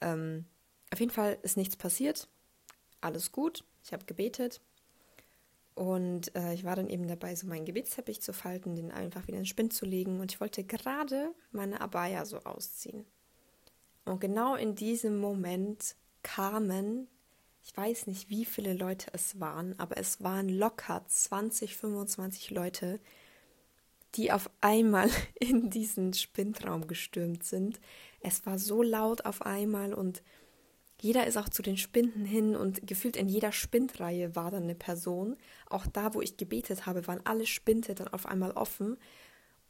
Ähm, 0.00 0.46
auf 0.92 1.00
jeden 1.00 1.12
Fall 1.12 1.38
ist 1.42 1.56
nichts 1.56 1.76
passiert. 1.76 2.28
Alles 3.00 3.32
gut. 3.32 3.64
Ich 3.84 3.92
habe 3.92 4.04
gebetet. 4.04 4.60
Und 5.78 6.34
äh, 6.34 6.54
ich 6.54 6.64
war 6.64 6.74
dann 6.74 6.88
eben 6.88 7.06
dabei, 7.06 7.36
so 7.36 7.46
meinen 7.46 7.64
Gebetsteppich 7.64 8.20
zu 8.20 8.32
falten, 8.32 8.74
den 8.74 8.90
einfach 8.90 9.22
wieder 9.28 9.36
in 9.36 9.44
den 9.44 9.46
Spind 9.46 9.72
zu 9.72 9.86
legen. 9.86 10.18
Und 10.18 10.32
ich 10.32 10.40
wollte 10.40 10.64
gerade 10.64 11.32
meine 11.52 11.80
Abaya 11.80 12.24
so 12.24 12.38
ausziehen. 12.38 13.06
Und 14.04 14.20
genau 14.20 14.56
in 14.56 14.74
diesem 14.74 15.18
Moment 15.18 15.94
kamen, 16.24 17.06
ich 17.62 17.76
weiß 17.76 18.08
nicht, 18.08 18.28
wie 18.28 18.44
viele 18.44 18.74
Leute 18.74 19.12
es 19.12 19.38
waren, 19.38 19.78
aber 19.78 19.98
es 19.98 20.20
waren 20.20 20.48
locker 20.48 21.04
20, 21.06 21.76
25 21.76 22.50
Leute, 22.50 22.98
die 24.16 24.32
auf 24.32 24.50
einmal 24.60 25.08
in 25.38 25.70
diesen 25.70 26.12
Spindraum 26.12 26.88
gestürmt 26.88 27.44
sind. 27.44 27.78
Es 28.20 28.44
war 28.46 28.58
so 28.58 28.82
laut 28.82 29.24
auf 29.26 29.42
einmal 29.42 29.94
und 29.94 30.24
jeder 31.00 31.26
ist 31.26 31.36
auch 31.36 31.48
zu 31.48 31.62
den 31.62 31.76
Spinden 31.76 32.24
hin 32.24 32.56
und 32.56 32.86
gefühlt 32.86 33.16
in 33.16 33.28
jeder 33.28 33.52
Spindreihe 33.52 34.34
war 34.34 34.50
dann 34.50 34.64
eine 34.64 34.74
Person. 34.74 35.36
Auch 35.66 35.86
da, 35.86 36.14
wo 36.14 36.20
ich 36.20 36.36
gebetet 36.36 36.86
habe, 36.86 37.06
waren 37.06 37.24
alle 37.24 37.46
Spinde 37.46 37.94
dann 37.94 38.08
auf 38.08 38.26
einmal 38.26 38.50
offen. 38.52 38.98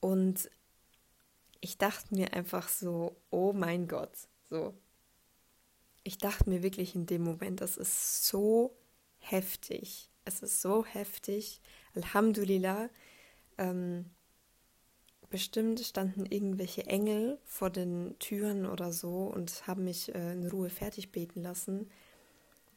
Und 0.00 0.50
ich 1.60 1.76
dachte 1.76 2.14
mir 2.14 2.32
einfach 2.32 2.68
so, 2.68 3.20
oh 3.30 3.52
mein 3.52 3.88
Gott, 3.88 4.12
so. 4.48 4.74
Ich 6.02 6.16
dachte 6.16 6.48
mir 6.48 6.62
wirklich 6.62 6.94
in 6.94 7.04
dem 7.04 7.22
Moment, 7.22 7.60
das 7.60 7.76
ist 7.76 8.24
so 8.26 8.74
heftig. 9.18 10.10
Es 10.24 10.40
ist 10.40 10.62
so 10.62 10.86
heftig. 10.86 11.60
Alhamdulillah. 11.94 12.88
Ähm, 13.58 14.06
bestimmt 15.30 15.80
standen 15.80 16.26
irgendwelche 16.26 16.86
Engel 16.86 17.38
vor 17.44 17.70
den 17.70 18.18
Türen 18.18 18.66
oder 18.66 18.92
so 18.92 19.24
und 19.24 19.66
haben 19.66 19.84
mich 19.84 20.14
äh, 20.14 20.32
in 20.32 20.46
Ruhe 20.48 20.70
fertig 20.70 21.12
beten 21.12 21.42
lassen, 21.42 21.90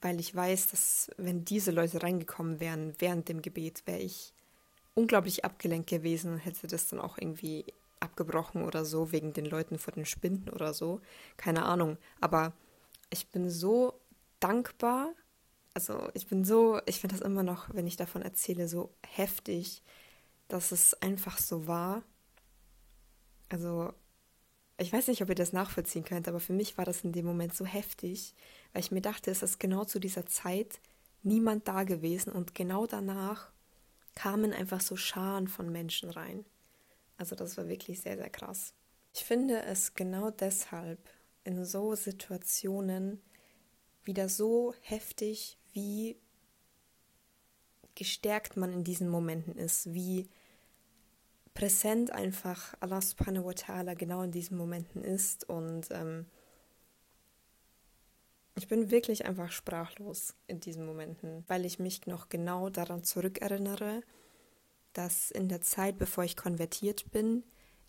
weil 0.01 0.19
ich 0.19 0.33
weiß, 0.35 0.67
dass 0.67 1.11
wenn 1.17 1.45
diese 1.45 1.71
Leute 1.71 2.03
reingekommen 2.03 2.59
wären 2.59 2.93
während 2.99 3.29
dem 3.29 3.41
Gebet, 3.41 3.83
wäre 3.85 3.99
ich 3.99 4.33
unglaublich 4.93 5.45
abgelenkt 5.45 5.89
gewesen 5.89 6.33
und 6.33 6.39
hätte 6.39 6.67
das 6.67 6.87
dann 6.87 6.99
auch 6.99 7.17
irgendwie 7.17 7.65
abgebrochen 7.99 8.63
oder 8.63 8.83
so 8.83 9.11
wegen 9.11 9.33
den 9.33 9.45
Leuten 9.45 9.77
vor 9.77 9.93
den 9.93 10.05
Spinden 10.05 10.49
oder 10.49 10.73
so. 10.73 11.01
Keine 11.37 11.63
Ahnung. 11.63 11.97
Aber 12.19 12.53
ich 13.09 13.27
bin 13.29 13.49
so 13.49 13.93
dankbar. 14.39 15.13
Also 15.73 16.09
ich 16.13 16.27
bin 16.27 16.43
so, 16.43 16.81
ich 16.85 16.99
finde 16.99 17.15
das 17.15 17.25
immer 17.25 17.43
noch, 17.43 17.73
wenn 17.73 17.87
ich 17.87 17.95
davon 17.95 18.23
erzähle, 18.23 18.67
so 18.67 18.93
heftig, 19.07 19.81
dass 20.47 20.71
es 20.71 20.95
einfach 20.95 21.37
so 21.37 21.67
war 21.67 22.03
also, 23.51 23.93
ich 24.77 24.91
weiß 24.91 25.07
nicht, 25.07 25.21
ob 25.21 25.29
ihr 25.29 25.35
das 25.35 25.53
nachvollziehen 25.53 26.03
könnt, 26.05 26.27
aber 26.27 26.39
für 26.39 26.53
mich 26.53 26.77
war 26.77 26.85
das 26.85 27.03
in 27.03 27.11
dem 27.11 27.25
Moment 27.25 27.53
so 27.53 27.65
heftig, 27.65 28.33
weil 28.73 28.81
ich 28.81 28.91
mir 28.91 29.01
dachte, 29.01 29.29
es 29.29 29.43
ist 29.43 29.59
genau 29.59 29.85
zu 29.85 29.99
dieser 29.99 30.25
Zeit 30.25 30.79
niemand 31.23 31.67
da 31.67 31.83
gewesen 31.83 32.31
und 32.31 32.55
genau 32.55 32.87
danach 32.87 33.51
kamen 34.15 34.53
einfach 34.53 34.81
so 34.81 34.95
Scharen 34.95 35.47
von 35.47 35.71
Menschen 35.71 36.09
rein. 36.09 36.45
Also 37.17 37.35
das 37.35 37.57
war 37.57 37.67
wirklich 37.67 38.01
sehr, 38.01 38.17
sehr 38.17 38.29
krass. 38.29 38.73
Ich 39.13 39.23
finde 39.23 39.61
es 39.63 39.93
genau 39.93 40.31
deshalb 40.31 40.99
in 41.43 41.63
so 41.65 41.95
Situationen 41.95 43.21
wieder 44.03 44.29
so 44.29 44.73
heftig, 44.81 45.57
wie 45.73 46.17
gestärkt 47.95 48.57
man 48.57 48.71
in 48.73 48.83
diesen 48.83 49.09
Momenten 49.09 49.55
ist, 49.55 49.93
wie 49.93 50.29
präsent 51.61 52.09
einfach 52.11 52.73
Allah 52.79 53.01
subhanahu 53.01 53.45
wa 53.45 53.51
ta'ala 53.51 53.93
genau 53.93 54.23
in 54.23 54.31
diesen 54.31 54.57
Momenten 54.57 55.03
ist 55.03 55.47
und 55.47 55.89
ähm, 55.91 56.25
ich 58.55 58.67
bin 58.67 58.89
wirklich 58.89 59.25
einfach 59.25 59.51
sprachlos 59.51 60.33
in 60.47 60.59
diesen 60.59 60.87
Momenten, 60.87 61.43
weil 61.47 61.63
ich 61.65 61.77
mich 61.77 62.07
noch 62.07 62.29
genau 62.29 62.71
daran 62.71 63.03
zurückerinnere, 63.03 64.01
dass 64.93 65.29
in 65.29 65.49
der 65.49 65.61
Zeit, 65.61 65.99
bevor 65.99 66.23
ich 66.23 66.35
konvertiert 66.35 67.11
bin, 67.11 67.43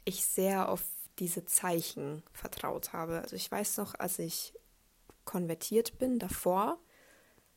ich 0.05 0.27
sehr 0.27 0.69
auf 0.69 0.85
diese 1.19 1.47
Zeichen 1.47 2.23
vertraut 2.31 2.93
habe. 2.93 3.23
Also 3.23 3.37
ich 3.37 3.51
weiß 3.51 3.79
noch, 3.79 3.95
als 3.99 4.19
ich 4.19 4.53
konvertiert 5.25 5.97
bin, 5.99 6.19
davor, 6.19 6.79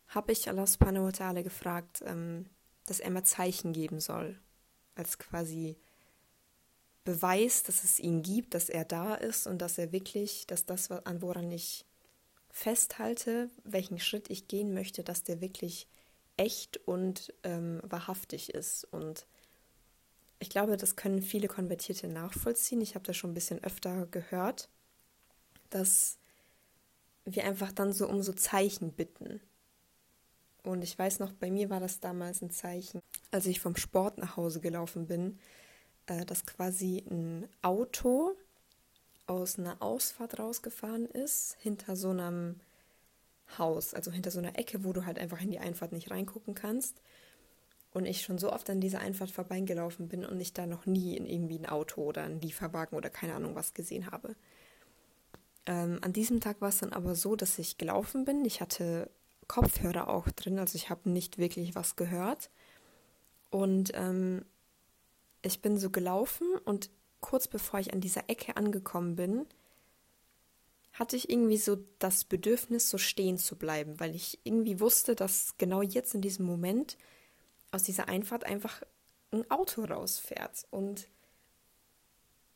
habe 0.07 0.31
ich 0.31 0.47
Allah 0.47 0.65
subhanahu 0.65 1.07
wa 1.07 1.09
ta'ala 1.09 1.43
gefragt, 1.43 2.03
ähm, 2.05 2.45
dass 2.85 3.01
er 3.01 3.09
mir 3.09 3.23
Zeichen 3.23 3.73
geben 3.73 3.99
soll. 3.99 4.39
Als 4.95 5.17
quasi 5.17 5.77
Beweis, 7.05 7.63
dass 7.63 7.83
es 7.83 7.99
ihn 7.99 8.23
gibt, 8.23 8.55
dass 8.55 8.67
er 8.67 8.83
da 8.83 9.15
ist 9.15 9.47
und 9.47 9.59
dass 9.59 9.77
er 9.77 9.91
wirklich, 9.91 10.47
dass 10.47 10.65
das, 10.65 10.91
an 10.91 11.21
woran 11.21 11.51
ich 11.51 11.85
festhalte, 12.49 13.49
welchen 13.63 13.99
Schritt 13.99 14.29
ich 14.29 14.47
gehen 14.47 14.73
möchte, 14.73 15.03
dass 15.03 15.23
der 15.23 15.39
wirklich 15.39 15.87
echt 16.35 16.77
und 16.87 17.33
ähm, 17.43 17.79
wahrhaftig 17.83 18.53
ist. 18.53 18.85
Und 18.85 19.27
ich 20.39 20.49
glaube, 20.49 20.77
das 20.77 20.95
können 20.95 21.21
viele 21.21 21.47
Konvertierte 21.47 22.07
nachvollziehen. 22.07 22.81
Ich 22.81 22.95
habe 22.95 23.05
das 23.05 23.15
schon 23.15 23.31
ein 23.31 23.35
bisschen 23.35 23.63
öfter 23.63 24.07
gehört, 24.07 24.69
dass 25.69 26.17
wir 27.23 27.43
einfach 27.45 27.71
dann 27.71 27.93
so 27.93 28.07
um 28.07 28.21
so 28.21 28.33
Zeichen 28.33 28.93
bitten. 28.93 29.41
Und 30.63 30.83
ich 30.83 30.97
weiß 30.97 31.19
noch, 31.19 31.33
bei 31.33 31.51
mir 31.51 31.69
war 31.69 31.79
das 31.79 31.99
damals 31.99 32.41
ein 32.41 32.49
Zeichen, 32.49 32.99
als 33.29 33.45
ich 33.45 33.59
vom 33.59 33.75
Sport 33.75 34.17
nach 34.17 34.37
Hause 34.37 34.59
gelaufen 34.59 35.05
bin, 35.05 35.39
äh, 36.07 36.25
dass 36.25 36.45
quasi 36.45 37.03
ein 37.09 37.47
Auto 37.61 38.35
aus 39.27 39.57
einer 39.57 39.81
Ausfahrt 39.81 40.39
rausgefahren 40.39 41.05
ist, 41.05 41.57
hinter 41.59 41.95
so 41.95 42.09
einem 42.09 42.59
Haus, 43.57 43.93
also 43.93 44.11
hinter 44.11 44.31
so 44.31 44.39
einer 44.39 44.57
Ecke, 44.57 44.83
wo 44.83 44.93
du 44.93 45.05
halt 45.05 45.19
einfach 45.19 45.41
in 45.41 45.51
die 45.51 45.59
Einfahrt 45.59 45.91
nicht 45.91 46.11
reingucken 46.11 46.55
kannst. 46.55 47.01
Und 47.91 48.05
ich 48.05 48.23
schon 48.23 48.37
so 48.37 48.51
oft 48.51 48.69
an 48.69 48.81
dieser 48.81 48.99
Einfahrt 48.99 49.31
vorbeigelaufen 49.31 50.09
bin 50.09 50.25
und 50.25 50.41
ich 50.41 50.51
da 50.51 50.65
noch 50.65 50.85
nie 50.85 51.15
in 51.15 51.25
irgendwie 51.25 51.57
ein 51.57 51.65
Auto 51.65 52.03
oder 52.03 52.23
einen 52.23 52.41
Lieferwagen 52.41 52.97
oder 52.97 53.09
keine 53.09 53.35
Ahnung 53.35 53.55
was 53.55 53.73
gesehen 53.73 54.11
habe. 54.11 54.35
Ähm, 55.65 55.99
an 56.01 56.11
diesem 56.11 56.41
Tag 56.41 56.59
war 56.59 56.69
es 56.69 56.79
dann 56.79 56.91
aber 56.91 57.15
so, 57.15 57.37
dass 57.37 57.57
ich 57.57 57.77
gelaufen 57.77 58.25
bin. 58.25 58.43
Ich 58.43 58.59
hatte 58.59 59.09
Kopfhörer 59.47 60.09
auch 60.09 60.27
drin, 60.31 60.59
also 60.59 60.75
ich 60.75 60.89
habe 60.89 61.09
nicht 61.09 61.37
wirklich 61.37 61.73
was 61.75 61.95
gehört. 61.95 62.49
Und 63.49 63.91
ähm, 63.93 64.43
ich 65.45 65.61
bin 65.61 65.77
so 65.77 65.89
gelaufen 65.89 66.47
und 66.65 66.89
kurz 67.21 67.47
bevor 67.47 67.79
ich 67.79 67.93
an 67.93 68.01
dieser 68.01 68.29
Ecke 68.29 68.57
angekommen 68.57 69.15
bin, 69.15 69.45
hatte 70.93 71.15
ich 71.15 71.29
irgendwie 71.29 71.57
so 71.57 71.77
das 71.99 72.23
Bedürfnis, 72.23 72.89
so 72.89 72.97
stehen 72.97 73.37
zu 73.37 73.57
bleiben, 73.57 73.99
weil 73.99 74.15
ich 74.15 74.39
irgendwie 74.43 74.79
wusste, 74.79 75.15
dass 75.15 75.57
genau 75.57 75.81
jetzt 75.81 76.15
in 76.15 76.21
diesem 76.21 76.45
Moment 76.45 76.97
aus 77.71 77.83
dieser 77.83 78.07
Einfahrt 78.07 78.45
einfach 78.45 78.81
ein 79.31 79.49
Auto 79.51 79.83
rausfährt. 79.83 80.65
Und 80.71 81.09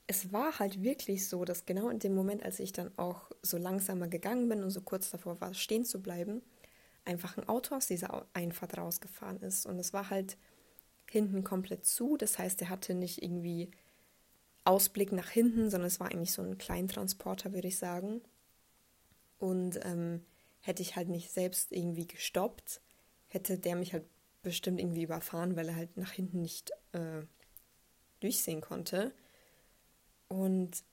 es 0.08 0.32
war 0.32 0.58
halt 0.60 0.82
wirklich 0.82 1.28
so, 1.28 1.44
dass 1.44 1.66
genau 1.66 1.90
in 1.90 2.00
dem 2.00 2.16
Moment, 2.16 2.44
als 2.44 2.60
ich 2.60 2.72
dann 2.72 2.92
auch 2.98 3.30
so 3.42 3.58
langsamer 3.58 4.08
gegangen 4.08 4.48
bin 4.48 4.64
und 4.64 4.72
so 4.72 4.82
kurz 4.82 5.10
davor 5.12 5.42
war, 5.42 5.54
stehen 5.54 5.84
zu 5.84 6.02
bleiben, 6.02 6.42
einfach 7.04 7.38
ein 7.38 7.48
Auto 7.50 7.76
aus 7.76 7.88
dieser 7.88 8.26
Einfahrt 8.34 8.78
rausgefahren 8.78 9.42
ist. 9.42 9.66
Und 9.66 9.80
es 9.80 9.92
war 9.92 10.10
halt 10.10 10.38
hinten 11.12 11.44
komplett 11.44 11.86
zu. 11.86 12.18
Das 12.18 12.38
heißt, 12.38 12.62
er 12.62 12.70
hatte 12.70 12.94
nicht 12.94 13.22
irgendwie 13.22 13.72
Ausblick 14.64 15.12
nach 15.12 15.30
hinten, 15.30 15.70
sondern 15.70 15.88
es 15.88 16.00
war 16.00 16.12
eigentlich 16.12 16.32
so 16.32 16.42
ein 16.42 16.58
Kleintransporter, 16.58 17.54
würde 17.54 17.68
ich 17.68 17.78
sagen. 17.78 18.22
Und 19.40 19.80
ähm, 19.84 20.26
hätte 20.62 20.82
ich 20.82 20.96
halt 20.96 21.10
nicht 21.10 21.32
selbst 21.32 21.72
irgendwie 21.72 22.08
gestoppt, 22.08 22.82
hätte 23.28 23.58
der 23.58 23.76
mich 23.76 23.94
halt 23.94 24.06
bestimmt 24.42 24.80
irgendwie 24.80 25.04
überfahren, 25.04 25.56
weil 25.56 25.70
er 25.70 25.76
halt 25.76 25.98
nach 25.98 26.12
hinten 26.12 26.42
nicht 26.42 26.72
äh, 26.92 27.22
durchsehen 28.20 28.62
konnte. 28.62 29.14
Und 30.28 30.84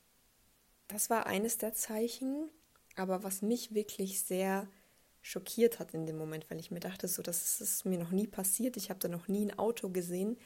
das 0.89 1.11
war 1.11 1.27
eines 1.27 1.59
der 1.59 1.73
Zeichen, 1.73 2.49
aber 2.95 3.23
was 3.23 3.43
mich 3.43 3.75
wirklich 3.75 4.23
sehr 4.23 4.69
schockiert 5.27 5.81
hat 5.81 5.93
in 5.93 6.07
dem 6.07 6.17
Moment, 6.17 6.49
weil 6.49 6.61
ich 6.61 6.71
mir 6.71 6.79
dachte, 6.79 7.09
so, 7.09 7.21
das 7.21 7.61
ist 7.61 7.85
mir 7.85 7.99
noch 7.99 8.13
nie 8.13 8.29
passiert, 8.29 8.77
ich 8.77 8.91
habe 8.91 9.01
da 9.01 9.09
noch 9.09 9.27
nie 9.27 9.45
ein 9.45 9.59
Auto 9.59 9.89
gesehen, 9.89 10.37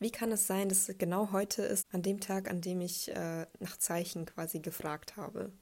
wie 0.00 0.10
kann 0.10 0.32
es 0.32 0.48
sein, 0.48 0.68
dass 0.68 0.88
es 0.88 0.98
genau 0.98 1.30
heute 1.30 1.62
ist, 1.62 1.86
an 1.92 2.02
dem 2.02 2.18
Tag, 2.18 2.50
an 2.50 2.60
dem 2.60 2.80
ich 2.80 3.10
äh, 3.10 3.46
nach 3.60 3.76
Zeichen 3.76 4.26
quasi 4.26 4.58
gefragt 4.58 5.16
habe? 5.16 5.52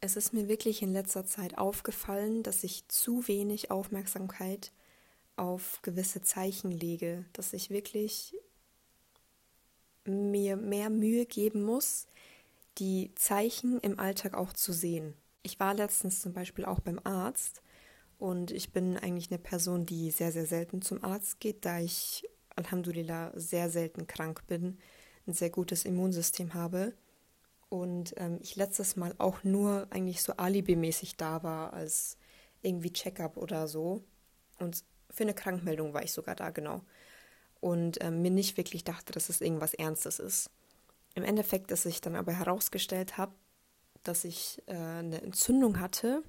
Es 0.00 0.16
ist 0.16 0.32
mir 0.32 0.48
wirklich 0.48 0.80
in 0.80 0.92
letzter 0.92 1.26
Zeit 1.26 1.58
aufgefallen, 1.58 2.42
dass 2.42 2.64
ich 2.64 2.88
zu 2.88 3.28
wenig 3.28 3.70
Aufmerksamkeit 3.70 4.72
auf 5.36 5.80
gewisse 5.82 6.22
Zeichen 6.22 6.70
lege, 6.70 7.26
dass 7.34 7.52
ich 7.52 7.68
wirklich 7.68 8.34
mir 10.06 10.56
mehr 10.56 10.88
Mühe 10.88 11.26
geben 11.26 11.62
muss, 11.62 12.06
die 12.78 13.12
Zeichen 13.16 13.80
im 13.80 13.98
Alltag 13.98 14.32
auch 14.32 14.54
zu 14.54 14.72
sehen. 14.72 15.14
Ich 15.42 15.60
war 15.60 15.74
letztens 15.74 16.20
zum 16.20 16.32
Beispiel 16.32 16.64
auch 16.64 16.80
beim 16.80 17.00
Arzt 17.04 17.62
und 18.18 18.50
ich 18.50 18.72
bin 18.72 18.96
eigentlich 18.96 19.30
eine 19.30 19.38
Person, 19.38 19.84
die 19.84 20.10
sehr, 20.10 20.32
sehr 20.32 20.46
selten 20.46 20.80
zum 20.80 21.04
Arzt 21.04 21.38
geht, 21.40 21.64
da 21.64 21.80
ich 21.80 22.26
Alhamdulillah 22.56 23.32
sehr 23.34 23.68
selten 23.68 24.06
krank 24.06 24.46
bin, 24.46 24.78
ein 25.26 25.34
sehr 25.34 25.50
gutes 25.50 25.84
Immunsystem 25.84 26.54
habe. 26.54 26.94
Und 27.68 28.14
ähm, 28.16 28.38
ich 28.40 28.56
letztes 28.56 28.96
Mal 28.96 29.14
auch 29.18 29.44
nur 29.44 29.88
eigentlich 29.90 30.22
so 30.22 30.32
alibimäßig 30.34 31.16
da 31.16 31.42
war 31.42 31.74
als 31.74 32.16
irgendwie 32.62 32.92
Checkup 32.92 33.36
oder 33.36 33.68
so. 33.68 34.02
Und 34.58 34.84
für 35.10 35.24
eine 35.24 35.34
Krankmeldung 35.34 35.92
war 35.92 36.02
ich 36.02 36.12
sogar 36.12 36.36
da 36.36 36.50
genau. 36.50 36.82
Und 37.60 38.02
ähm, 38.02 38.22
mir 38.22 38.30
nicht 38.30 38.56
wirklich 38.56 38.84
dachte, 38.84 39.12
dass 39.12 39.28
es 39.28 39.40
irgendwas 39.40 39.74
Ernstes 39.74 40.20
ist. 40.20 40.50
Im 41.14 41.24
Endeffekt, 41.24 41.70
dass 41.70 41.84
ich 41.84 42.00
dann 42.00 42.14
aber 42.14 42.32
herausgestellt 42.32 43.18
habe, 43.18 43.34
dass 44.04 44.24
ich 44.24 44.62
äh, 44.66 44.74
eine 44.74 45.20
Entzündung 45.22 45.80
hatte 45.80 46.22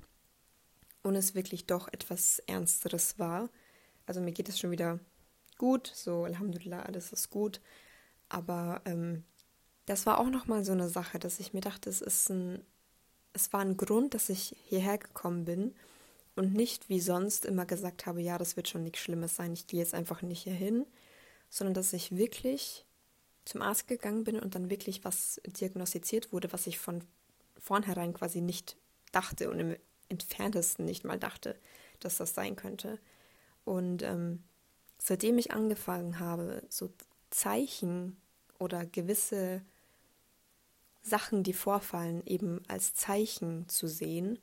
und 1.07 1.15
es 1.15 1.35
wirklich 1.35 1.65
doch 1.65 1.87
etwas 1.87 2.39
Ernsteres 2.39 3.17
war. 3.19 3.49
Also 4.05 4.21
mir 4.21 4.31
geht 4.31 4.49
es 4.49 4.59
schon 4.59 4.71
wieder 4.71 4.99
gut, 5.57 5.91
so 5.93 6.23
Alhamdulillah, 6.23 6.83
alles 6.83 7.11
ist 7.11 7.29
gut. 7.29 7.61
Aber 8.29 8.81
ähm, 8.85 9.23
das 9.85 10.05
war 10.05 10.19
auch 10.19 10.29
nochmal 10.29 10.63
so 10.63 10.73
eine 10.73 10.89
Sache, 10.89 11.19
dass 11.19 11.39
ich 11.39 11.53
mir 11.53 11.61
dachte, 11.61 11.89
es 11.89 12.01
ist 12.01 12.29
ein, 12.29 12.63
es 13.33 13.51
war 13.53 13.61
ein 13.61 13.77
Grund, 13.77 14.13
dass 14.13 14.29
ich 14.29 14.55
hierher 14.65 14.97
gekommen 14.97 15.45
bin 15.45 15.75
und 16.35 16.53
nicht 16.53 16.89
wie 16.89 16.99
sonst 16.99 17.45
immer 17.45 17.65
gesagt 17.65 18.05
habe, 18.05 18.21
ja, 18.21 18.37
das 18.37 18.55
wird 18.55 18.67
schon 18.67 18.83
nichts 18.83 18.99
Schlimmes 18.99 19.35
sein, 19.35 19.53
ich 19.53 19.67
gehe 19.67 19.79
jetzt 19.79 19.93
einfach 19.93 20.21
nicht 20.21 20.43
hierhin, 20.43 20.85
sondern 21.49 21.73
dass 21.73 21.93
ich 21.93 22.15
wirklich 22.15 22.85
zum 23.45 23.61
Arzt 23.61 23.87
gegangen 23.87 24.25
bin 24.25 24.39
und 24.39 24.55
dann 24.55 24.69
wirklich 24.69 25.05
was 25.05 25.41
diagnostiziert 25.45 26.33
wurde, 26.33 26.51
was 26.51 26.67
ich 26.67 26.77
von 26.79 27.03
vornherein 27.57 28.13
quasi 28.13 28.41
nicht 28.41 28.75
dachte 29.11 29.49
und 29.49 29.59
im 29.59 29.77
entferntesten 30.09 30.85
nicht 30.85 31.03
mal 31.03 31.19
dachte, 31.19 31.55
dass 31.99 32.17
das 32.17 32.33
sein 32.33 32.55
könnte. 32.55 32.99
Und 33.65 34.03
ähm, 34.03 34.43
seitdem 34.97 35.37
ich 35.37 35.51
angefangen 35.51 36.19
habe, 36.19 36.63
so 36.69 36.91
Zeichen 37.29 38.17
oder 38.59 38.85
gewisse 38.85 39.61
Sachen, 41.01 41.43
die 41.43 41.53
vorfallen, 41.53 42.25
eben 42.25 42.61
als 42.67 42.93
Zeichen 42.93 43.67
zu 43.69 43.87
sehen, 43.87 44.39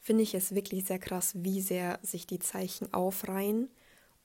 finde 0.00 0.22
ich 0.22 0.34
es 0.34 0.54
wirklich 0.54 0.84
sehr 0.84 0.98
krass, 0.98 1.32
wie 1.36 1.60
sehr 1.60 1.98
sich 2.02 2.26
die 2.26 2.38
Zeichen 2.38 2.92
aufreihen 2.92 3.68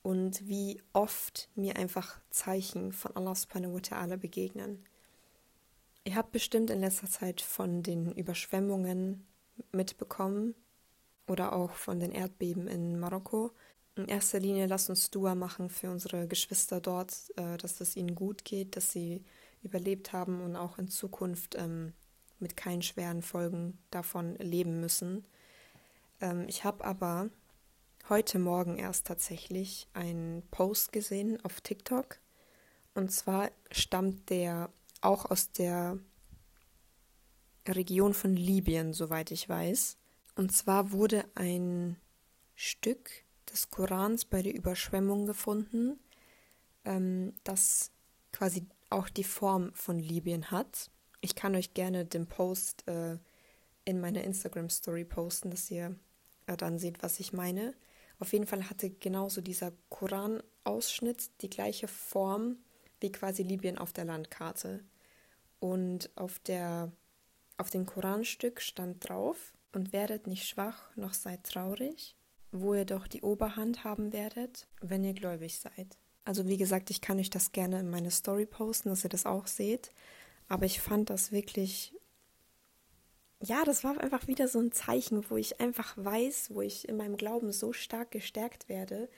und 0.01 0.47
wie 0.47 0.81
oft 0.93 1.49
mir 1.55 1.75
einfach 1.75 2.19
Zeichen 2.29 2.91
von 2.91 3.15
Allah 3.15 3.35
subhanahu 3.35 3.75
wa 3.75 3.79
ta'ala 3.79 4.17
begegnen. 4.17 4.85
Ihr 6.07 6.15
habt 6.15 6.31
bestimmt 6.31 6.69
in 6.69 6.81
letzter 6.81 7.07
Zeit 7.07 7.41
von 7.41 7.81
den 7.81 8.11
Überschwemmungen 8.11 9.25
mitbekommen 9.71 10.53
oder 11.25 11.53
auch 11.53 11.71
von 11.71 11.99
den 11.99 12.11
Erdbeben 12.11 12.67
in 12.67 12.99
Marokko. 12.99 13.51
In 13.95 14.07
erster 14.07 14.39
Linie 14.39 14.67
lasst 14.67 14.91
uns 14.91 15.09
Dua 15.09 15.33
machen 15.33 15.67
für 15.67 15.89
unsere 15.89 16.27
Geschwister 16.27 16.79
dort, 16.79 17.15
äh, 17.37 17.57
dass 17.57 17.81
es 17.81 17.95
ihnen 17.95 18.13
gut 18.13 18.45
geht, 18.45 18.75
dass 18.75 18.91
sie 18.91 19.23
überlebt 19.63 20.13
haben 20.13 20.43
und 20.43 20.55
auch 20.55 20.77
in 20.77 20.89
Zukunft 20.89 21.55
ähm, 21.55 21.93
mit 22.39 22.55
keinen 22.55 22.83
schweren 22.83 23.23
Folgen 23.23 23.79
davon 23.89 24.35
leben 24.35 24.79
müssen. 24.79 25.25
Ähm, 26.21 26.45
ich 26.47 26.63
habe 26.63 26.85
aber 26.85 27.31
heute 28.09 28.37
Morgen 28.37 28.77
erst 28.77 29.07
tatsächlich 29.07 29.87
einen 29.93 30.43
Post 30.51 30.91
gesehen 30.91 31.43
auf 31.43 31.61
TikTok. 31.61 32.19
Und 32.93 33.11
zwar 33.11 33.49
stammt 33.71 34.29
der 34.29 34.69
auch 35.05 35.25
aus 35.25 35.51
der 35.51 35.99
Region 37.67 38.13
von 38.13 38.35
Libyen, 38.35 38.93
soweit 38.93 39.31
ich 39.31 39.47
weiß. 39.47 39.97
Und 40.35 40.51
zwar 40.51 40.91
wurde 40.91 41.25
ein 41.35 41.97
Stück 42.55 43.09
des 43.51 43.69
Korans 43.69 44.25
bei 44.25 44.41
der 44.41 44.53
Überschwemmung 44.53 45.25
gefunden, 45.25 45.99
ähm, 46.83 47.33
das 47.43 47.91
quasi 48.31 48.65
auch 48.89 49.09
die 49.09 49.23
Form 49.23 49.73
von 49.73 49.99
Libyen 49.99 50.51
hat. 50.51 50.89
Ich 51.21 51.35
kann 51.35 51.55
euch 51.55 51.73
gerne 51.73 52.05
den 52.05 52.27
Post 52.27 52.87
äh, 52.87 53.17
in 53.85 54.01
meiner 54.01 54.23
Instagram 54.23 54.69
Story 54.69 55.05
posten, 55.05 55.51
dass 55.51 55.71
ihr 55.71 55.95
äh, 56.47 56.57
dann 56.57 56.79
seht, 56.79 57.01
was 57.01 57.19
ich 57.19 57.33
meine. 57.33 57.73
Auf 58.19 58.33
jeden 58.33 58.47
Fall 58.47 58.69
hatte 58.69 58.89
genauso 58.89 59.41
dieser 59.41 59.71
Koran-Ausschnitt 59.89 61.41
die 61.41 61.49
gleiche 61.49 61.87
Form 61.87 62.57
wie 62.99 63.11
quasi 63.11 63.43
Libyen 63.43 63.77
auf 63.77 63.93
der 63.93 64.05
Landkarte. 64.05 64.83
Und 65.73 66.09
auf, 66.15 66.39
der, 66.39 66.91
auf 67.57 67.69
dem 67.69 67.85
Koranstück 67.85 68.61
stand 68.61 69.07
drauf, 69.09 69.53
und 69.75 69.93
werdet 69.93 70.25
nicht 70.25 70.47
schwach, 70.47 70.95
noch 70.95 71.13
seid 71.13 71.43
traurig, 71.43 72.15
wo 72.51 72.73
ihr 72.73 72.85
doch 72.85 73.07
die 73.07 73.21
Oberhand 73.21 73.83
haben 73.83 74.13
werdet, 74.13 74.67
wenn 74.81 75.03
ihr 75.03 75.13
gläubig 75.13 75.59
seid. 75.59 75.97
Also 76.23 76.47
wie 76.47 76.57
gesagt, 76.57 76.89
ich 76.89 77.01
kann 77.01 77.19
euch 77.19 77.29
das 77.29 77.51
gerne 77.51 77.81
in 77.81 77.89
meine 77.89 78.09
Story 78.09 78.45
posten, 78.45 78.89
dass 78.89 79.03
ihr 79.03 79.09
das 79.09 79.25
auch 79.25 79.45
seht. 79.45 79.91
Aber 80.47 80.65
ich 80.65 80.79
fand 80.79 81.09
das 81.09 81.31
wirklich, 81.31 81.93
ja, 83.41 83.63
das 83.65 83.83
war 83.83 83.99
einfach 83.99 84.27
wieder 84.27 84.47
so 84.47 84.59
ein 84.59 84.71
Zeichen, 84.71 85.29
wo 85.29 85.37
ich 85.37 85.59
einfach 85.59 85.93
weiß, 85.97 86.51
wo 86.51 86.61
ich 86.61 86.87
in 86.87 86.97
meinem 86.97 87.17
Glauben 87.17 87.51
so 87.51 87.73
stark 87.73 88.11
gestärkt 88.11 88.69
werde, 88.69 89.09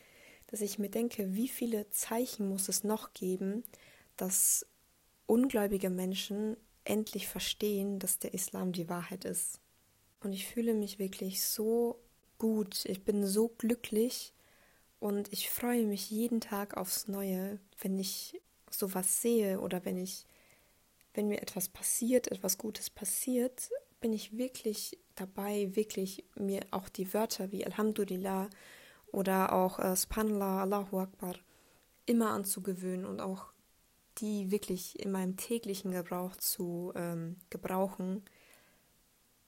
dass 0.47 0.62
ich 0.62 0.79
mir 0.79 0.89
denke, 0.89 1.36
wie 1.36 1.47
viele 1.47 1.89
Zeichen 1.89 2.49
muss 2.49 2.67
es 2.67 2.83
noch 2.83 3.13
geben, 3.13 3.63
dass 4.15 4.65
ungläubige 5.27 5.89
Menschen 5.89 6.57
endlich 6.83 7.27
verstehen, 7.27 7.99
dass 7.99 8.19
der 8.19 8.33
Islam 8.33 8.71
die 8.71 8.89
Wahrheit 8.89 9.25
ist. 9.25 9.59
Und 10.21 10.33
ich 10.33 10.47
fühle 10.47 10.73
mich 10.73 10.97
wirklich 10.97 11.43
so 11.43 11.99
gut, 12.39 12.85
ich 12.85 13.03
bin 13.03 13.25
so 13.25 13.49
glücklich 13.49 14.33
und 14.99 15.31
ich 15.31 15.49
freue 15.49 15.85
mich 15.85 16.09
jeden 16.09 16.41
Tag 16.41 16.75
aufs 16.75 17.07
Neue, 17.07 17.59
wenn 17.81 17.99
ich 17.99 18.41
sowas 18.69 19.21
sehe 19.21 19.59
oder 19.59 19.85
wenn 19.85 19.97
ich, 19.97 20.25
wenn 21.13 21.27
mir 21.27 21.41
etwas 21.41 21.69
passiert, 21.69 22.31
etwas 22.31 22.57
Gutes 22.57 22.89
passiert, 22.89 23.69
bin 23.99 24.13
ich 24.13 24.37
wirklich 24.37 24.97
dabei, 25.15 25.75
wirklich 25.75 26.23
mir 26.35 26.61
auch 26.71 26.89
die 26.89 27.13
Wörter 27.13 27.51
wie 27.51 27.65
Alhamdulillah 27.65 28.49
oder 29.11 29.53
auch 29.53 29.79
äh, 29.79 29.95
Subhanallah, 29.95 30.63
Allahu 30.63 30.99
Akbar 30.99 31.35
immer 32.05 32.31
anzugewöhnen 32.31 33.05
und 33.05 33.19
auch 33.19 33.51
die 34.17 34.51
wirklich 34.51 34.99
in 34.99 35.12
meinem 35.12 35.38
täglichen 35.38 35.91
Gebrauch 35.91 36.36
zu 36.36 36.91
ähm, 36.95 37.38
gebrauchen, 37.49 38.23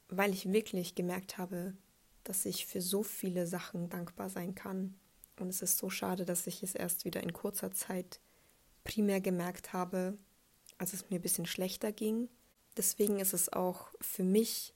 weil 0.09 0.31
ich 0.31 0.51
wirklich 0.51 0.95
gemerkt 0.95 1.37
habe, 1.37 1.73
dass 2.23 2.45
ich 2.45 2.65
für 2.65 2.81
so 2.81 3.03
viele 3.03 3.47
Sachen 3.47 3.89
dankbar 3.89 4.29
sein 4.29 4.55
kann. 4.55 4.95
Und 5.39 5.49
es 5.49 5.61
ist 5.61 5.77
so 5.77 5.89
schade, 5.89 6.25
dass 6.25 6.47
ich 6.47 6.63
es 6.63 6.75
erst 6.75 7.05
wieder 7.05 7.23
in 7.23 7.33
kurzer 7.33 7.71
Zeit 7.71 8.19
primär 8.83 9.21
gemerkt 9.21 9.73
habe, 9.73 10.17
als 10.77 10.93
es 10.93 11.09
mir 11.09 11.17
ein 11.17 11.21
bisschen 11.21 11.45
schlechter 11.45 11.91
ging. 11.91 12.29
Deswegen 12.77 13.19
ist 13.19 13.33
es 13.33 13.51
auch 13.51 13.89
für 13.99 14.23
mich 14.23 14.73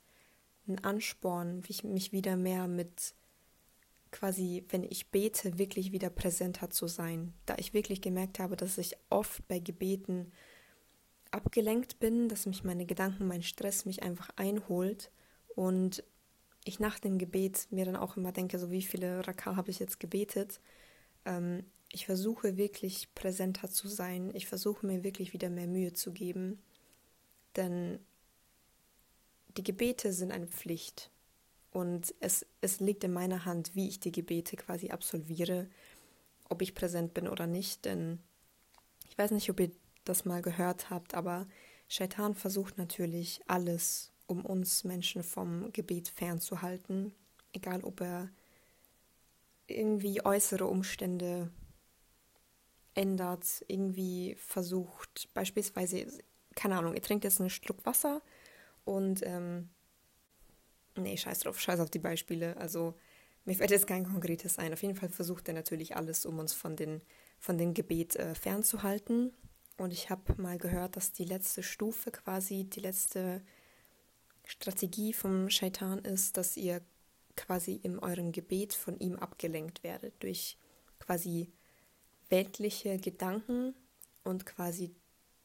ein 0.67 0.83
Ansporn, 0.83 1.63
mich 1.83 2.11
wieder 2.11 2.35
mehr 2.35 2.67
mit 2.67 3.13
quasi, 4.13 4.63
wenn 4.69 4.83
ich 4.83 5.11
bete, 5.11 5.57
wirklich 5.59 5.91
wieder 5.91 6.09
präsenter 6.09 6.69
zu 6.69 6.87
sein. 6.87 7.33
Da 7.45 7.55
ich 7.57 7.73
wirklich 7.73 8.01
gemerkt 8.01 8.39
habe, 8.39 8.55
dass 8.55 8.77
ich 8.77 8.95
oft 9.09 9.45
bei 9.49 9.59
Gebeten 9.59 10.31
abgelenkt 11.31 11.99
bin, 11.99 12.29
dass 12.29 12.45
mich 12.45 12.63
meine 12.63 12.85
Gedanken, 12.85 13.27
mein 13.27 13.43
Stress 13.43 13.85
mich 13.85 14.03
einfach 14.03 14.29
einholt 14.37 15.11
und 15.55 16.03
ich 16.63 16.79
nach 16.79 16.99
dem 16.99 17.17
Gebet 17.17 17.67
mir 17.71 17.85
dann 17.85 17.95
auch 17.95 18.15
immer 18.15 18.31
denke, 18.31 18.57
so 18.59 18.71
wie 18.71 18.81
viele 18.81 19.27
Raka 19.27 19.55
habe 19.55 19.71
ich 19.71 19.79
jetzt 19.79 19.99
gebetet. 19.99 20.61
Ähm, 21.25 21.65
ich 21.91 22.05
versuche 22.05 22.57
wirklich 22.57 23.13
präsenter 23.13 23.69
zu 23.69 23.87
sein. 23.87 24.31
Ich 24.33 24.47
versuche 24.47 24.85
mir 24.85 25.03
wirklich 25.03 25.33
wieder 25.33 25.49
mehr 25.49 25.67
Mühe 25.67 25.93
zu 25.93 26.11
geben. 26.11 26.61
Denn 27.55 27.99
die 29.57 29.63
Gebete 29.63 30.13
sind 30.13 30.31
eine 30.31 30.47
Pflicht. 30.47 31.11
Und 31.73 32.13
es, 32.19 32.45
es 32.61 32.79
liegt 32.79 33.03
in 33.03 33.11
meiner 33.11 33.45
Hand, 33.45 33.75
wie 33.75 33.87
ich 33.89 33.99
die 33.99 34.11
Gebete 34.11 34.55
quasi 34.55 34.91
absolviere, 34.91 35.67
ob 36.47 36.61
ich 36.61 36.75
präsent 36.75 37.15
bin 37.15 37.27
oder 37.27 37.47
nicht. 37.47 37.85
Denn 37.85 38.19
ich 39.09 39.17
weiß 39.17 39.31
nicht, 39.31 39.49
ob 39.49 39.59
ihr 39.59 39.71
das 40.05 40.23
mal 40.23 40.43
gehört 40.43 40.91
habt, 40.91 41.15
aber 41.15 41.47
Shaitan 41.87 42.35
versucht 42.35 42.77
natürlich 42.77 43.41
alles, 43.47 44.11
um 44.27 44.45
uns 44.45 44.83
Menschen 44.83 45.23
vom 45.23 45.71
Gebet 45.73 46.09
fernzuhalten, 46.09 47.13
egal 47.53 47.83
ob 47.83 48.01
er 48.01 48.29
irgendwie 49.67 50.23
äußere 50.23 50.65
Umstände 50.67 51.51
ändert, 52.93 53.63
irgendwie 53.67 54.35
versucht, 54.37 55.33
beispielsweise, 55.33 56.05
keine 56.55 56.77
Ahnung, 56.77 56.93
ihr 56.93 57.01
trinkt 57.01 57.23
jetzt 57.23 57.39
einen 57.39 57.49
Schluck 57.49 57.85
Wasser 57.85 58.21
und 58.85 59.21
ähm, 59.23 59.69
Nee, 60.95 61.17
scheiß 61.17 61.39
drauf, 61.39 61.59
scheiß 61.59 61.79
auf 61.79 61.89
die 61.89 61.99
Beispiele. 61.99 62.55
Also 62.57 62.93
mir 63.45 63.55
fällt 63.55 63.71
jetzt 63.71 63.87
kein 63.87 64.05
konkretes 64.05 64.57
ein. 64.59 64.73
Auf 64.73 64.81
jeden 64.81 64.95
Fall 64.95 65.09
versucht 65.09 65.47
er 65.47 65.53
natürlich 65.53 65.95
alles, 65.95 66.25
um 66.25 66.39
uns 66.39 66.53
von, 66.53 66.75
den, 66.75 67.01
von 67.39 67.57
dem 67.57 67.73
Gebet 67.73 68.15
äh, 68.15 68.35
fernzuhalten. 68.35 69.33
Und 69.77 69.91
ich 69.91 70.09
habe 70.09 70.41
mal 70.41 70.57
gehört, 70.57 70.95
dass 70.95 71.11
die 71.11 71.25
letzte 71.25 71.63
Stufe 71.63 72.11
quasi, 72.11 72.65
die 72.65 72.79
letzte 72.79 73.41
Strategie 74.45 75.13
vom 75.13 75.49
Shaitan 75.49 75.99
ist, 75.99 76.37
dass 76.37 76.57
ihr 76.57 76.81
quasi 77.35 77.73
in 77.75 77.97
eurem 77.99 78.31
Gebet 78.31 78.73
von 78.73 78.99
ihm 78.99 79.15
abgelenkt 79.15 79.83
werdet 79.83 80.21
durch 80.21 80.57
quasi 80.99 81.51
weltliche 82.29 82.97
Gedanken 82.97 83.73
und 84.23 84.45
quasi 84.45 84.95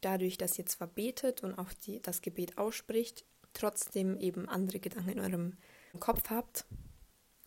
dadurch, 0.00 0.38
dass 0.38 0.58
ihr 0.58 0.66
zwar 0.66 0.88
betet 0.88 1.42
und 1.42 1.54
auch 1.58 1.72
die, 1.72 2.00
das 2.00 2.22
Gebet 2.22 2.58
ausspricht, 2.58 3.24
trotzdem 3.58 4.18
eben 4.18 4.48
andere 4.48 4.78
Gedanken 4.78 5.10
in 5.10 5.20
eurem 5.20 5.56
Kopf 6.00 6.30
habt 6.30 6.64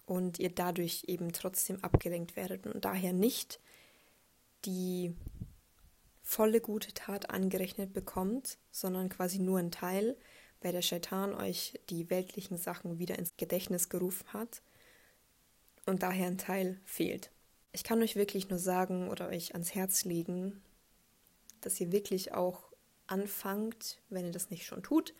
und 0.05 0.39
ihr 0.39 0.49
dadurch 0.49 1.05
eben 1.07 1.31
trotzdem 1.31 1.83
abgelenkt 1.83 2.35
werdet 2.35 2.67
und 2.67 2.83
daher 2.83 3.13
nicht 3.13 3.59
die 4.65 5.15
volle 6.21 6.61
gute 6.61 6.93
Tat 6.93 7.29
angerechnet 7.29 7.93
bekommt, 7.93 8.57
sondern 8.71 9.09
quasi 9.09 9.39
nur 9.39 9.59
ein 9.59 9.71
Teil, 9.71 10.17
weil 10.61 10.71
der 10.71 10.81
Shaitan 10.81 11.33
euch 11.33 11.79
die 11.89 12.09
weltlichen 12.09 12.57
Sachen 12.57 12.99
wieder 12.99 13.17
ins 13.17 13.35
Gedächtnis 13.37 13.89
gerufen 13.89 14.31
hat 14.33 14.61
und 15.85 16.03
daher 16.03 16.27
ein 16.27 16.37
Teil 16.37 16.79
fehlt. 16.85 17.31
Ich 17.71 17.83
kann 17.83 18.01
euch 18.01 18.15
wirklich 18.15 18.49
nur 18.49 18.59
sagen 18.59 19.09
oder 19.09 19.29
euch 19.29 19.53
ans 19.53 19.73
Herz 19.73 20.03
legen, 20.03 20.61
dass 21.61 21.79
ihr 21.79 21.91
wirklich 21.91 22.33
auch 22.33 22.71
anfangt, 23.07 23.99
wenn 24.09 24.25
ihr 24.25 24.31
das 24.31 24.49
nicht 24.49 24.65
schon 24.65 24.83
tut, 24.83 25.13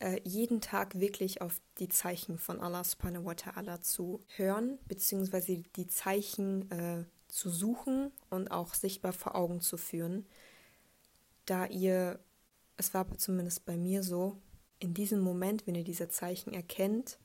äh, 0.00 0.20
jeden 0.24 0.60
Tag 0.60 0.98
wirklich 1.00 1.40
auf 1.40 1.60
die 1.78 1.88
Zeichen 1.88 2.38
von 2.38 2.60
Allah 2.60 2.84
subhanahu 2.84 3.24
wa 3.24 3.32
ta'ala 3.32 3.80
zu 3.80 4.20
hören, 4.36 4.78
beziehungsweise 4.86 5.62
die 5.76 5.86
Zeichen 5.88 6.70
äh, 6.70 7.04
zu 7.28 7.50
suchen 7.50 8.12
und 8.30 8.50
auch 8.50 8.74
sichtbar 8.74 9.12
vor 9.12 9.34
Augen 9.34 9.60
zu 9.60 9.76
führen, 9.76 10.26
da 11.46 11.66
ihr, 11.66 12.18
es 12.76 12.94
war 12.94 13.06
zumindest 13.16 13.64
bei 13.64 13.76
mir 13.76 14.02
so, 14.02 14.36
in 14.78 14.94
diesem 14.94 15.20
Moment, 15.20 15.66
wenn 15.66 15.74
ihr 15.74 15.84
diese 15.84 16.08
Zeichen 16.08 16.54
erkennt, 16.54 17.18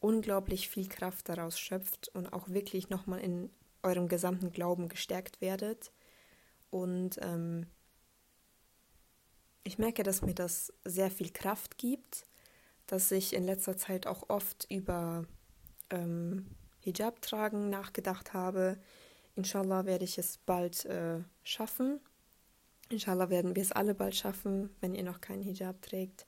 unglaublich 0.00 0.68
viel 0.68 0.88
Kraft 0.88 1.28
daraus 1.28 1.58
schöpft 1.58 2.08
und 2.14 2.32
auch 2.32 2.48
wirklich 2.48 2.88
nochmal 2.88 3.20
in 3.20 3.50
eurem 3.82 4.08
gesamten 4.08 4.52
Glauben 4.52 4.88
gestärkt 4.88 5.40
werdet. 5.40 5.92
Und 6.70 7.18
ähm, 7.22 7.66
ich 9.64 9.78
merke, 9.78 10.02
dass 10.02 10.22
mir 10.22 10.34
das 10.34 10.72
sehr 10.84 11.10
viel 11.10 11.30
Kraft 11.30 11.78
gibt, 11.78 12.26
dass 12.86 13.10
ich 13.10 13.34
in 13.34 13.44
letzter 13.44 13.76
Zeit 13.76 14.06
auch 14.06 14.28
oft 14.28 14.66
über 14.70 15.24
ähm, 15.90 16.46
Hijab 16.80 17.20
tragen 17.20 17.68
nachgedacht 17.68 18.32
habe. 18.32 18.78
Inshallah 19.36 19.84
werde 19.84 20.04
ich 20.04 20.18
es 20.18 20.38
bald 20.38 20.84
äh, 20.86 21.20
schaffen. 21.44 22.00
Inshallah 22.88 23.28
werden 23.28 23.54
wir 23.54 23.62
es 23.62 23.72
alle 23.72 23.94
bald 23.94 24.16
schaffen, 24.16 24.70
wenn 24.80 24.94
ihr 24.94 25.02
noch 25.02 25.20
keinen 25.20 25.42
Hijab 25.42 25.82
trägt. 25.82 26.26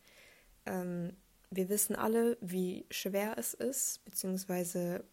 Ähm, 0.66 1.16
wir 1.50 1.68
wissen 1.68 1.96
alle, 1.96 2.36
wie 2.40 2.86
schwer 2.90 3.38
es 3.38 3.54
ist, 3.54 4.04
beziehungsweise 4.04 5.04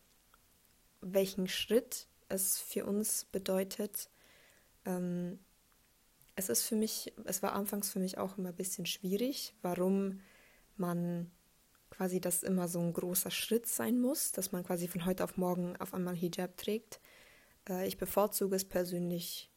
welchen 1.02 1.48
Schritt 1.48 2.08
es 2.30 2.60
für 2.60 2.86
uns 2.86 3.26
bedeutet, 3.26 4.10
ähm, 4.86 5.40
es 6.38 6.50
ist 6.50 6.64
für 6.64 6.76
mich, 6.76 7.12
es 7.26 7.42
war 7.42 7.54
anfangs 7.54 7.92
für 7.92 8.00
mich 8.00 8.20
auch 8.20 8.38
immer 8.38 8.50
ein 8.50 8.56
bisschen 8.56 8.86
schwierig, 8.86 9.56
warum 9.64 10.22
man 10.78 11.32
quasi 11.90 12.22
das 12.22 12.44
immer 12.44 12.68
so 12.68 12.80
ein 12.80 12.94
großer 12.94 13.32
Schritt 13.32 13.66
sein 13.66 14.00
muss, 14.00 14.34
dass 14.34 14.52
man 14.52 14.64
quasi 14.64 14.88
von 14.88 15.06
heute 15.06 15.24
auf 15.24 15.38
morgen 15.38 15.76
auf 15.78 15.96
einmal 15.96 16.16
Hijab 16.16 16.56
trägt. 16.56 17.00
Äh, 17.68 17.88
ich 17.88 17.98
bevorzuge 17.98 18.56
es 18.56 18.66
persönlich, 18.66 19.50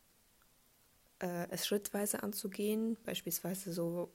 äh, 1.19 1.49
es 1.51 1.67
schrittweise 1.67 2.23
anzugehen, 2.23 2.97
beispielsweise 3.05 3.75
so 3.75 4.11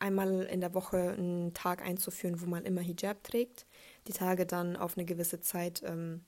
einmal 0.00 0.42
in 0.42 0.60
der 0.60 0.74
Woche 0.74 1.12
einen 1.12 1.54
Tag 1.54 1.80
einzuführen, 1.82 2.40
wo 2.40 2.46
man 2.46 2.64
immer 2.64 2.80
Hijab 2.80 3.22
trägt, 3.22 3.66
die 4.08 4.12
Tage 4.12 4.46
dann 4.46 4.76
auf 4.76 4.98
eine 4.98 5.04
gewisse 5.04 5.40
Zeit 5.40 5.80
ähm, 5.86 6.24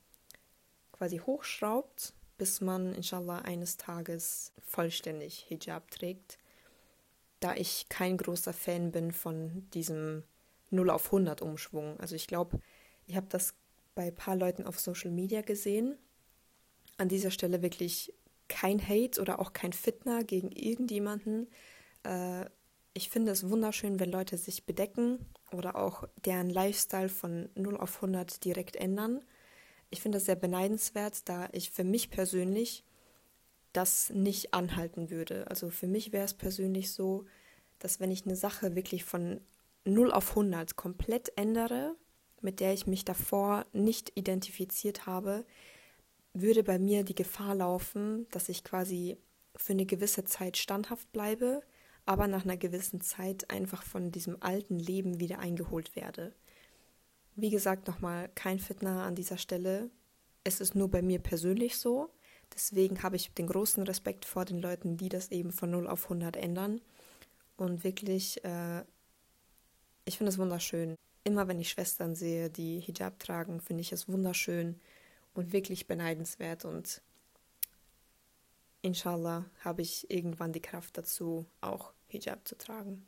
quasi 0.93 1.19
hochschraubt 1.19 2.15
bis 2.39 2.61
man 2.61 2.95
inshallah 2.95 3.41
eines 3.41 3.77
Tages 3.77 4.53
vollständig 4.67 5.47
Hijab 5.49 5.91
trägt, 5.91 6.39
da 7.41 7.55
ich 7.55 7.89
kein 7.89 8.17
großer 8.17 8.53
Fan 8.53 8.93
bin 8.93 9.13
von 9.13 9.69
diesem 9.71 10.25
0 10.71 10.91
auf 10.91 11.07
100 11.07 11.43
Umschwung. 11.43 11.99
Also 12.01 12.15
ich 12.15 12.27
glaube, 12.27 12.61
ich 13.07 13.17
habe 13.17 13.27
das 13.29 13.55
bei 13.95 14.09
ein 14.09 14.15
paar 14.15 14.37
Leuten 14.37 14.65
auf 14.65 14.81
Social 14.81 15.11
Media 15.11 15.43
gesehen. 15.43 15.97
An 16.97 17.09
dieser 17.09 17.31
Stelle 17.31 17.63
wirklich 17.63 18.13
kein 18.49 18.81
Hate 18.87 19.21
oder 19.21 19.39
auch 19.39 19.53
kein 19.53 19.73
Fitner 19.73 20.25
gegen 20.25 20.51
irgendjemanden. 20.53 21.49
Äh, 22.05 22.47
ich 22.93 23.09
finde 23.09 23.33
es 23.33 23.49
wunderschön, 23.49 23.99
wenn 23.99 24.13
Leute 24.13 24.37
sich 24.37 24.67
bedecken 24.67 25.27
oder 25.53 25.77
auch 25.77 26.05
deren 26.25 26.51
Lifestyle 26.51 27.09
von 27.09 27.49
0 27.55 27.77
auf 27.77 27.97
100 27.97 28.45
direkt 28.45 28.77
ändern. 28.77 29.25
Ich 29.95 30.01
finde 30.01 30.17
das 30.17 30.25
sehr 30.25 30.35
beneidenswert, 30.35 31.29
da 31.29 31.49
ich 31.53 31.71
für 31.71 31.85
mich 31.85 32.11
persönlich 32.11 32.83
das 33.73 34.11
nicht 34.11 34.53
anhalten 34.53 35.09
würde. 35.09 35.49
Also 35.49 35.71
für 35.71 35.87
mich 35.87 36.11
wäre 36.11 36.25
es 36.25 36.35
persönlich 36.35 36.91
so, 36.91 37.27
dass 37.79 38.01
wenn 38.01 38.11
ich 38.11 38.27
eine 38.27 38.35
Sache 38.35 38.75
wirklich 38.75 39.05
von 39.05 39.41
0 39.85 40.11
auf 40.11 40.31
100 40.31 40.75
komplett 40.75 41.31
ändere, 41.37 41.95
mit 42.41 42.59
der 42.59 42.75
ich 42.75 42.89
mich 42.89 43.05
davor 43.05 43.67
nicht 43.73 44.11
identifiziert 44.17 45.07
habe, 45.07 45.45
würde 46.33 46.65
bei 46.65 46.81
mir 46.81 47.05
die 47.05 47.15
Gefahr 47.15 47.55
laufen, 47.55 48.27
dass 48.33 48.49
ich 48.49 48.65
quasi 48.65 49.17
für 49.55 49.75
eine 49.75 49.87
gewisse 49.87 50.25
Zeit 50.25 50.57
standhaft 50.57 51.13
bleibe, 51.13 51.63
aber 52.05 52.27
nach 52.27 52.43
einer 52.43 52.57
gewissen 52.57 53.01
Zeit 53.01 53.49
einfach 53.49 53.85
von 53.85 54.11
diesem 54.11 54.43
alten 54.43 54.77
Leben 54.77 55.21
wieder 55.21 55.39
eingeholt 55.39 55.95
werde. 55.95 56.35
Wie 57.37 57.51
gesagt, 57.51 57.89
nochmal 57.89 58.31
kein 58.35 58.59
Fitner 58.59 59.03
an 59.03 59.15
dieser 59.15 59.39
Stelle. 59.39 59.91
Es 60.45 60.61
ist 60.61 60.75
nur 60.75 60.89
bei 60.89 61.03
mir 61.03 61.19
persönlich 61.19 61.79
so. 61.79 62.11
Deswegen 62.55 63.03
habe 63.03 63.17
ich 63.17 63.33
den 63.33 63.49
großen 63.49 63.83
Respekt 63.83 64.25
vor 64.25 64.45
den 64.45 64.61
Leuten, 64.61 64.97
die 64.97 65.09
das 65.09 65.31
eben 65.31 65.51
von 65.51 65.71
0 65.71 65.89
auf 65.89 66.05
100 66.05 66.37
ändern. 66.37 66.81
Und 67.57 67.83
wirklich, 67.83 68.45
äh, 68.45 68.85
ich 70.05 70.19
finde 70.19 70.31
es 70.31 70.39
wunderschön. 70.39 70.97
Immer 71.25 71.49
wenn 71.49 71.61
ich 71.61 71.71
Schwestern 71.71 72.15
sehe, 72.15 72.51
die 72.51 72.81
Hijab 72.81 73.19
tragen, 73.19 73.61
finde 73.61 73.81
ich 73.81 73.93
es 73.93 74.09
wunderschön 74.09 74.81
und 75.33 75.53
wirklich 75.53 75.87
beneidenswert. 75.87 76.65
Und 76.65 77.03
inshallah 78.83 79.47
habe 79.61 79.83
ich 79.83 80.09
irgendwann 80.11 80.53
die 80.53 80.63
Kraft 80.63 80.97
dazu, 80.99 81.47
auch 81.61 81.93
Hijab 82.07 82.47
zu 82.47 82.57
tragen. 82.57 83.07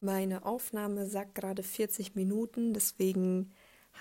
Meine 0.00 0.44
Aufnahme 0.44 1.06
sagt 1.06 1.34
gerade 1.34 1.62
40 1.62 2.14
Minuten, 2.14 2.72
deswegen 2.72 3.52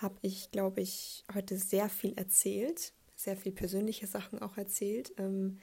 habe 0.01 0.15
ich, 0.21 0.51
glaube 0.51 0.81
ich, 0.81 1.23
heute 1.33 1.57
sehr 1.57 1.89
viel 1.89 2.13
erzählt, 2.17 2.93
sehr 3.15 3.37
viel 3.37 3.51
persönliche 3.51 4.07
Sachen 4.07 4.39
auch 4.41 4.57
erzählt. 4.57 5.13
Ähm, 5.17 5.59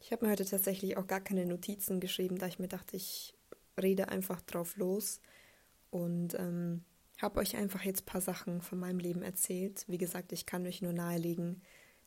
ich 0.00 0.12
habe 0.12 0.24
mir 0.24 0.32
heute 0.32 0.44
tatsächlich 0.44 0.96
auch 0.96 1.06
gar 1.06 1.20
keine 1.20 1.46
Notizen 1.46 2.00
geschrieben, 2.00 2.38
da 2.38 2.46
ich 2.46 2.58
mir 2.58 2.68
dachte, 2.68 2.96
ich 2.96 3.34
rede 3.80 4.08
einfach 4.08 4.40
drauf 4.42 4.76
los 4.76 5.20
und 5.90 6.34
ähm, 6.34 6.84
habe 7.20 7.40
euch 7.40 7.56
einfach 7.56 7.82
jetzt 7.82 8.02
ein 8.02 8.06
paar 8.06 8.20
Sachen 8.20 8.60
von 8.60 8.78
meinem 8.78 8.98
Leben 8.98 9.22
erzählt. 9.22 9.84
Wie 9.88 9.98
gesagt, 9.98 10.32
ich 10.32 10.46
kann 10.46 10.66
euch 10.66 10.82
nur 10.82 10.92
nahelegen, 10.92 11.62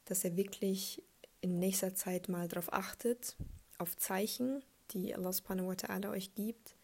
dass 0.06 0.24
ihr 0.24 0.36
wirklich 0.36 1.04
in 1.42 1.60
nächster 1.60 1.96
Zeit 1.96 2.30
mal 2.30 2.48
darauf 2.48 2.72
achtet, 2.74 3.36
auf 3.78 3.96
Zeichen, 3.98 4.64
die 4.92 5.16
Allah 5.16 5.32
subhanahu 5.32 5.68
wa 5.68 5.74
ta'ala 5.74 6.12
euch 6.12 6.34
gibt. 6.36 6.76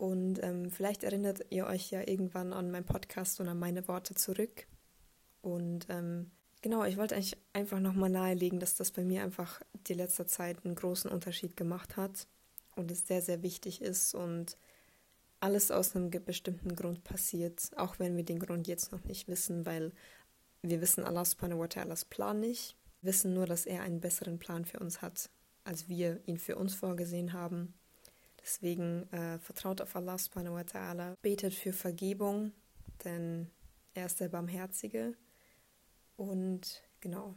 Und 0.00 0.42
ähm, 0.42 0.70
vielleicht 0.70 1.04
erinnert 1.04 1.44
ihr 1.50 1.66
euch 1.66 1.90
ja 1.90 2.00
irgendwann 2.00 2.54
an 2.54 2.70
meinen 2.70 2.86
Podcast 2.86 3.38
und 3.38 3.48
an 3.48 3.58
meine 3.58 3.86
Worte 3.86 4.14
zurück. 4.14 4.66
Und 5.42 5.86
ähm, 5.90 6.30
genau, 6.62 6.84
ich 6.84 6.96
wollte 6.96 7.16
eigentlich 7.16 7.36
einfach 7.52 7.80
nochmal 7.80 8.08
nahelegen, 8.08 8.60
dass 8.60 8.76
das 8.76 8.92
bei 8.92 9.04
mir 9.04 9.22
einfach 9.22 9.60
die 9.88 9.92
letzte 9.92 10.24
Zeit 10.24 10.64
einen 10.64 10.74
großen 10.74 11.10
Unterschied 11.10 11.54
gemacht 11.54 11.98
hat 11.98 12.26
und 12.76 12.90
es 12.90 13.06
sehr, 13.06 13.20
sehr 13.20 13.42
wichtig 13.42 13.82
ist 13.82 14.14
und 14.14 14.56
alles 15.38 15.70
aus 15.70 15.94
einem 15.94 16.08
bestimmten 16.10 16.74
Grund 16.76 17.04
passiert, 17.04 17.70
auch 17.76 17.98
wenn 17.98 18.16
wir 18.16 18.24
den 18.24 18.38
Grund 18.38 18.68
jetzt 18.68 18.92
noch 18.92 19.04
nicht 19.04 19.28
wissen, 19.28 19.66
weil 19.66 19.92
wir 20.62 20.80
wissen 20.80 21.04
Allah 21.04 21.26
subhanahu 21.26 21.60
wa 21.60 21.66
ta'ala's 21.66 22.06
Plan 22.06 22.40
nicht, 22.40 22.74
wir 23.02 23.08
wissen 23.10 23.34
nur, 23.34 23.44
dass 23.44 23.66
er 23.66 23.82
einen 23.82 24.00
besseren 24.00 24.38
Plan 24.38 24.64
für 24.64 24.78
uns 24.78 25.02
hat 25.02 25.28
als 25.64 25.88
wir 25.88 26.20
ihn 26.26 26.38
für 26.38 26.56
uns 26.56 26.74
vorgesehen 26.74 27.32
haben. 27.32 27.74
Deswegen 28.42 29.10
äh, 29.12 29.38
vertraut 29.38 29.80
auf 29.80 29.94
Allah 29.96 30.18
subhanahu 30.18 30.54
wa 30.54 30.60
ta'ala, 30.60 31.14
betet 31.22 31.54
für 31.54 31.72
Vergebung, 31.72 32.52
denn 33.04 33.50
er 33.94 34.06
ist 34.06 34.20
der 34.20 34.28
Barmherzige. 34.28 35.14
Und 36.16 36.82
genau, 37.00 37.34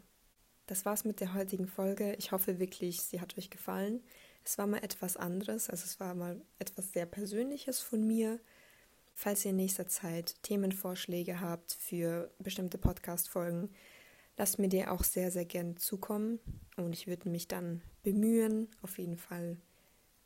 das 0.66 0.86
war's 0.86 1.04
mit 1.04 1.20
der 1.20 1.34
heutigen 1.34 1.68
Folge. 1.68 2.16
Ich 2.16 2.32
hoffe 2.32 2.60
wirklich, 2.60 3.02
sie 3.02 3.20
hat 3.20 3.38
euch 3.38 3.50
gefallen. 3.50 4.02
Es 4.46 4.58
war 4.58 4.68
mal 4.68 4.84
etwas 4.84 5.18
anderes, 5.18 5.70
also 5.70 5.86
es 5.86 6.00
war 6.00 6.16
mal 6.16 6.42
etwas 6.60 6.92
sehr 6.92 7.06
Persönliches 7.06 7.80
von 7.80 8.06
mir. 8.06 8.40
Falls 9.14 9.46
ihr 9.46 9.52
in 9.52 9.58
nächster 9.58 9.88
Zeit 9.88 10.42
Themenvorschläge 10.44 11.40
habt 11.40 11.74
für 11.74 12.32
bestimmte 12.40 12.78
Podcast-Folgen, 12.78 13.70
lasst 14.38 14.60
mir 14.60 14.70
die 14.70 14.88
auch 14.88 15.04
sehr, 15.04 15.32
sehr 15.32 15.46
gerne 15.46 15.76
zukommen. 15.76 16.40
Und 16.78 16.94
ich 16.94 17.08
würde 17.08 17.30
mich 17.30 17.48
dann 17.48 17.82
bemühen, 18.02 18.70
auf 18.82 18.98
jeden 18.98 19.18
Fall 19.18 19.58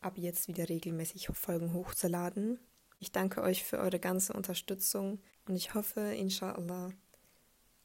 ab 0.08 0.18
jetzt 0.18 0.48
wieder 0.48 0.70
regelmäßig 0.70 1.28
Folgen 1.28 1.74
hochzuladen. 1.74 2.60
Ich 3.00 3.12
danke 3.12 3.42
euch 3.42 3.64
für 3.64 3.78
eure 3.78 4.00
ganze 4.00 4.34
Unterstützung 4.34 5.20
und 5.48 5.56
ich 5.56 5.76
hoffe, 5.76 6.00
inshallah, 6.00 6.92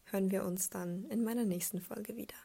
hören 0.04 0.30
wir 0.30 0.44
uns 0.44 0.70
dann 0.70 1.04
in 1.06 1.24
meiner 1.24 1.44
nächsten 1.44 1.80
Folge 1.80 2.16
wieder. 2.16 2.36